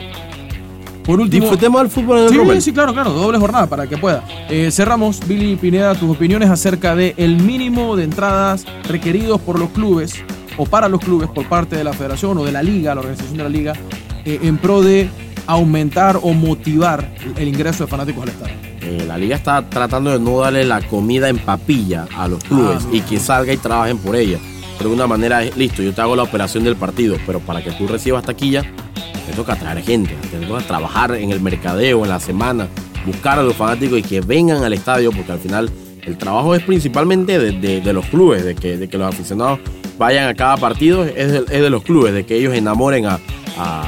Por 1.04 1.20
último, 1.20 1.42
Disfrutemos 1.42 1.82
del 1.82 1.90
fútbol 1.90 2.20
en 2.20 2.30
Sí, 2.30 2.62
sí, 2.62 2.74
claro, 2.74 2.94
claro, 2.94 3.12
doble 3.12 3.38
jornada 3.40 3.68
para 3.68 3.88
que 3.88 3.98
pueda. 3.98 4.24
Eh, 4.50 4.70
cerramos, 4.72 5.20
Billy 5.28 5.56
Pineda, 5.56 5.96
tus 5.96 6.10
opiniones 6.10 6.50
acerca 6.50 6.96
del 6.96 7.14
el 7.18 7.38
mínimo 7.38 7.96
de 7.96 8.04
entradas 8.04 8.66
requeridos 8.88 9.42
por 9.42 9.60
los 9.60 9.70
clubes 9.70 10.16
o 10.58 10.66
para 10.66 10.90
los 10.90 11.00
clubes 11.00 11.30
por 11.30 11.48
parte 11.48 11.76
de 11.76 11.84
la 11.84 11.94
federación 11.94 12.38
o 12.38 12.44
de 12.44 12.52
la 12.52 12.62
liga, 12.62 12.94
la 12.94 13.02
organización 13.02 13.38
de 13.38 13.44
la 13.44 13.50
liga, 13.50 13.74
eh, 14.26 14.40
en 14.44 14.58
pro 14.58 14.82
de 14.82 15.10
aumentar 15.48 16.20
o 16.22 16.34
motivar 16.34 17.10
el 17.36 17.48
ingreso 17.48 17.86
de 17.86 17.90
fanáticos 17.90 18.24
al 18.24 18.30
estadio. 18.30 18.69
Eh, 18.90 19.04
la 19.08 19.18
liga 19.20 19.36
está 19.36 19.62
tratando 19.70 20.10
de 20.10 20.20
no 20.20 20.40
darle 20.40 20.66
la 20.66 20.82
comida 20.82 21.30
en 21.30 21.38
papilla 21.38 22.08
a 22.18 22.28
los 22.28 22.44
clubes 22.44 22.80
Ah, 22.86 22.90
y 22.92 23.02
que 23.02 23.20
salga 23.20 23.54
y 23.54 23.58
trabajen 23.58 24.00
por 24.00 24.16
ella. 24.16 24.40
Pero 24.78 24.90
de 24.90 24.96
una 24.96 25.06
manera 25.08 25.44
es, 25.44 25.56
listo, 25.56 25.84
yo 25.84 25.94
te 25.94 26.02
hago 26.02 26.16
la 26.16 26.24
operación 26.24 26.64
del 26.64 26.76
partido, 26.76 27.18
pero 27.28 27.40
para 27.40 27.62
que 27.64 27.72
tú 27.72 27.86
recibas 27.88 28.24
taquilla, 28.26 28.64
te 29.28 29.34
toca 29.36 29.56
traer 29.56 29.84
gente, 29.84 30.16
te 30.32 30.38
toca 30.46 30.62
trabajar 30.64 31.14
en 31.16 31.30
el 31.32 31.40
mercadeo, 31.40 32.04
en 32.04 32.10
la 32.10 32.20
semana, 32.20 32.68
buscar 33.06 33.38
a 33.38 33.44
los 33.44 33.56
fanáticos 33.56 34.00
y 34.00 34.02
que 34.02 34.22
vengan 34.22 34.64
al 34.64 34.74
estadio, 34.74 35.12
porque 35.12 35.32
al 35.34 35.40
final 35.40 35.70
el 36.04 36.18
trabajo 36.18 36.56
es 36.56 36.64
principalmente 36.64 37.38
de, 37.38 37.52
de- 37.52 37.82
de 37.82 37.94
los 37.94 38.06
clubes, 38.08 38.44
de 38.44 38.56
que, 38.56 38.78
de 38.78 38.88
que 38.88 38.98
los 38.98 39.14
aficionados 39.14 39.60
vayan 40.00 40.30
a 40.30 40.34
cada 40.34 40.58
partido, 40.58 41.04
es 41.04 41.32
de, 41.32 41.38
es 41.40 41.62
de 41.62 41.70
los 41.70 41.84
clubes, 41.84 42.14
de 42.14 42.26
que 42.26 42.38
ellos 42.38 42.56
enamoren 42.56 43.06
a, 43.06 43.20
a- 43.58 43.84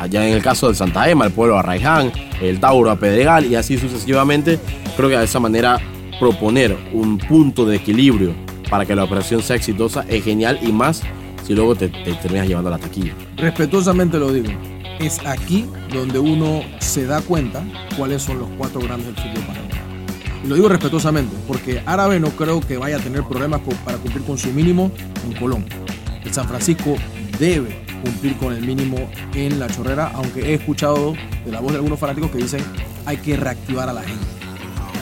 allá 0.00 0.26
en 0.26 0.34
el 0.34 0.42
caso 0.42 0.66
del 0.66 0.76
Santa 0.76 1.08
Ema, 1.08 1.26
el 1.26 1.32
pueblo 1.32 1.58
a 1.58 1.62
Raiján, 1.62 2.12
el 2.40 2.60
Tauro 2.60 2.90
a 2.90 2.96
Pedregal 2.96 3.46
y 3.46 3.54
así 3.54 3.78
sucesivamente. 3.78 4.58
Creo 4.96 5.08
que 5.08 5.16
de 5.16 5.24
esa 5.24 5.40
manera 5.40 5.78
proponer 6.18 6.76
un 6.92 7.18
punto 7.18 7.64
de 7.64 7.76
equilibrio 7.76 8.34
para 8.68 8.84
que 8.84 8.94
la 8.94 9.04
operación 9.04 9.42
sea 9.42 9.56
exitosa 9.56 10.04
es 10.08 10.24
genial 10.24 10.58
y 10.62 10.72
más 10.72 11.02
si 11.46 11.54
luego 11.54 11.74
te, 11.74 11.88
te 11.88 12.12
terminas 12.14 12.48
llevando 12.48 12.68
a 12.68 12.72
la 12.72 12.78
taquilla. 12.78 13.14
Respetuosamente 13.36 14.18
lo 14.18 14.32
digo, 14.32 14.48
es 14.98 15.24
aquí 15.24 15.64
donde 15.92 16.18
uno 16.18 16.62
se 16.78 17.06
da 17.06 17.20
cuenta 17.22 17.62
cuáles 17.96 18.22
son 18.22 18.38
los 18.40 18.48
cuatro 18.58 18.80
grandes 18.80 19.06
del 19.06 19.16
fútbol 19.16 19.46
panameño. 19.46 19.68
Y 20.44 20.48
lo 20.48 20.54
digo 20.54 20.68
respetuosamente, 20.68 21.34
porque 21.46 21.82
Árabe 21.86 22.20
no 22.20 22.28
creo 22.30 22.60
que 22.60 22.76
vaya 22.76 22.96
a 22.96 23.00
tener 23.00 23.22
problemas 23.24 23.60
para 23.84 23.98
cumplir 23.98 24.24
con 24.24 24.38
su 24.38 24.52
mínimo 24.52 24.90
en 25.24 25.38
Colón. 25.38 25.64
El 26.24 26.32
San 26.32 26.46
Francisco 26.46 26.96
debe 27.38 27.87
cumplir 28.00 28.36
con 28.36 28.52
el 28.52 28.64
mínimo 28.64 28.96
en 29.34 29.58
la 29.58 29.68
chorrera, 29.68 30.10
aunque 30.14 30.40
he 30.50 30.54
escuchado 30.54 31.14
de 31.44 31.52
la 31.52 31.60
voz 31.60 31.72
de 31.72 31.78
algunos 31.78 31.98
fanáticos 31.98 32.30
que 32.30 32.38
dicen 32.38 32.60
hay 33.06 33.16
que 33.18 33.36
reactivar 33.36 33.88
a 33.88 33.92
la 33.92 34.02
gente. 34.02 34.24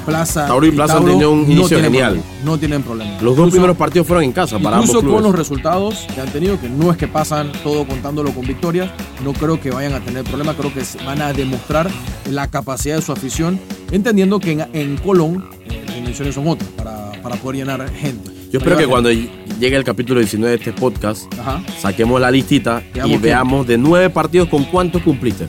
Plaza 0.07 0.47
Tauro 0.47 0.65
y 0.65 0.71
Plaza 0.71 0.99
han 0.99 1.05
tenido 1.05 1.33
un 1.33 1.43
inicio 1.43 1.67
tienen 1.67 1.87
genial. 1.87 2.13
problema, 2.13 2.45
no 2.45 2.59
tienen 2.59 2.83
problema. 2.83 3.19
Los 3.21 3.37
dos 3.37 3.51
primeros 3.51 3.77
partidos 3.77 4.07
fueron 4.07 4.23
en 4.23 4.33
casa 4.33 4.59
para 4.61 4.77
ambos 4.77 4.91
Incluso 4.91 5.15
con 5.15 5.23
los 5.25 5.35
resultados 5.35 6.07
que 6.15 6.21
han 6.21 6.29
tenido, 6.29 6.61
que 6.61 6.69
no 6.69 6.93
es 6.93 6.97
que 6.97 7.09
pasan 7.09 7.51
todo 7.65 7.85
contándolo 7.85 8.31
con 8.31 8.47
victorias, 8.47 8.89
no 9.25 9.33
creo 9.33 9.61
que 9.61 9.71
vayan 9.73 9.95
a 9.95 10.01
tener 10.01 10.23
problemas, 10.23 10.55
creo 10.55 10.73
que 10.73 10.83
van 11.05 11.21
a 11.23 11.33
demostrar 11.33 11.91
la 12.31 12.47
capacidad 12.49 12.95
de 12.95 13.03
su 13.03 13.11
afición, 13.11 13.59
entendiendo 13.91 14.39
que 14.39 14.53
en, 14.53 14.67
en 14.73 14.97
Colón 14.99 15.49
eh, 15.65 15.83
las 15.85 15.97
dimensiones 15.97 16.37
son 16.37 16.47
otras 16.47 16.71
para, 16.71 17.11
para 17.21 17.35
poder 17.37 17.57
llenar 17.57 17.91
gente. 17.91 18.36
Yo 18.53 18.59
espero 18.59 18.77
que 18.77 18.87
cuando 18.87 19.11
llegue 19.11 19.77
el 19.77 19.85
capítulo 19.85 20.21
19 20.21 20.51
de 20.51 20.57
este 20.57 20.73
podcast. 20.73 21.33
Ajá. 21.39 21.63
saquemos 21.79 22.21
la 22.21 22.31
listita 22.31 22.83
y 22.95 23.17
Veamos 23.19 23.67
de 23.67 23.77
nueve 23.79 24.11
partidos 24.11 24.49
con 24.49 24.65
cuántos 24.65 25.03
cumpliste. 25.03 25.47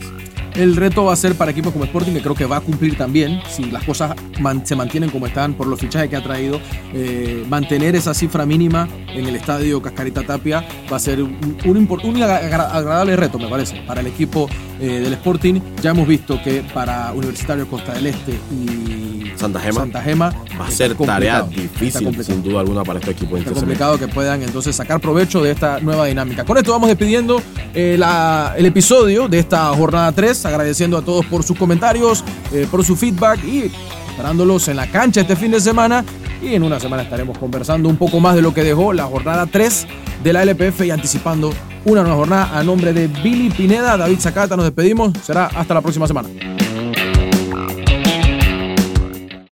El 0.54 0.74
reto 0.74 1.04
va 1.04 1.12
a 1.12 1.16
ser 1.16 1.36
para 1.36 1.52
equipos 1.52 1.72
como 1.72 1.84
Sporting, 1.84 2.12
que 2.12 2.20
creo 2.20 2.34
que 2.34 2.44
va 2.44 2.56
a 2.56 2.60
cumplir 2.60 2.96
también, 2.96 3.38
si 3.48 3.66
las 3.70 3.84
cosas 3.84 4.16
man- 4.40 4.66
se 4.66 4.74
mantienen 4.74 5.08
como 5.08 5.26
están 5.28 5.54
por 5.54 5.68
los 5.68 5.78
fichajes 5.78 6.10
que 6.10 6.16
ha 6.16 6.22
traído, 6.22 6.60
eh, 6.92 7.44
mantener 7.48 7.94
esa 7.94 8.12
cifra 8.12 8.44
mínima 8.44 8.88
en 9.14 9.26
el 9.26 9.36
estadio 9.36 9.80
Cascarita 9.80 10.24
Tapia 10.24 10.66
va 10.92 10.96
a 10.96 11.00
ser 11.00 11.22
un, 11.22 11.36
un 11.64 11.86
impor- 11.88 12.02
un 12.04 12.16
agra- 12.20 12.74
agradable 12.74 13.14
reto, 13.14 13.38
me 13.38 13.46
parece, 13.46 13.76
para 13.86 14.00
el 14.00 14.08
equipo 14.08 14.48
eh, 14.80 15.00
del 15.00 15.12
Sporting. 15.14 15.60
Ya 15.82 15.90
hemos 15.90 16.06
visto 16.08 16.40
que 16.42 16.62
para 16.74 17.12
Universitario 17.12 17.66
Costa 17.68 17.92
del 17.94 18.06
Este 18.08 18.32
y 18.52 19.32
Santa 19.36 19.60
Gema. 19.60 19.80
Santa 19.80 20.02
Gema 20.02 20.32
Va 20.60 20.66
a 20.66 20.70
ser 20.70 20.94
tarea 20.96 21.42
difícil, 21.42 22.24
sin 22.24 22.42
duda 22.42 22.60
alguna, 22.60 22.82
para 22.84 22.98
este 22.98 23.12
equipo 23.12 23.36
Inter 23.36 23.52
complicado 23.54 23.98
que 23.98 24.08
puedan 24.08 24.42
entonces 24.42 24.74
sacar 24.74 25.00
provecho 25.00 25.42
de 25.42 25.52
esta 25.52 25.78
nueva 25.80 26.06
dinámica. 26.06 26.44
Con 26.44 26.56
esto 26.58 26.72
vamos 26.72 26.88
despidiendo 26.88 27.40
eh, 27.74 27.96
la- 27.98 28.54
el 28.56 28.66
episodio 28.66 29.28
de 29.28 29.38
esta 29.38 29.68
jornada 29.74 30.10
3, 30.12 30.44
agradeciendo 30.46 30.96
a 30.98 31.02
todos 31.02 31.24
por 31.26 31.42
sus 31.44 31.56
comentarios, 31.56 32.24
eh, 32.52 32.66
por 32.70 32.84
su 32.84 32.96
feedback 32.96 33.44
y 33.44 33.70
esperándolos 34.10 34.66
en 34.68 34.76
la 34.76 34.86
cancha 34.88 35.20
este 35.20 35.36
fin 35.36 35.52
de 35.52 35.60
semana 35.60 36.04
y 36.42 36.54
en 36.54 36.62
una 36.62 36.80
semana 36.80 37.02
estaremos 37.02 37.38
conversando 37.38 37.88
un 37.88 37.96
poco 37.96 38.20
más 38.20 38.34
de 38.34 38.42
lo 38.42 38.54
que 38.54 38.62
dejó 38.62 38.92
la 38.92 39.04
jornada 39.04 39.46
3 39.46 39.86
de 40.22 40.32
la 40.32 40.42
LPF 40.42 40.82
y 40.82 40.90
anticipando 40.90 41.52
una 41.84 42.02
nueva 42.02 42.16
jornada 42.16 42.58
a 42.58 42.62
nombre 42.62 42.92
de 42.92 43.08
Billy 43.08 43.50
Pineda, 43.50 43.96
David 43.96 44.20
Zacata, 44.20 44.56
nos 44.56 44.64
despedimos, 44.64 45.12
será 45.22 45.46
hasta 45.46 45.74
la 45.74 45.80
próxima 45.80 46.06
semana. 46.06 46.28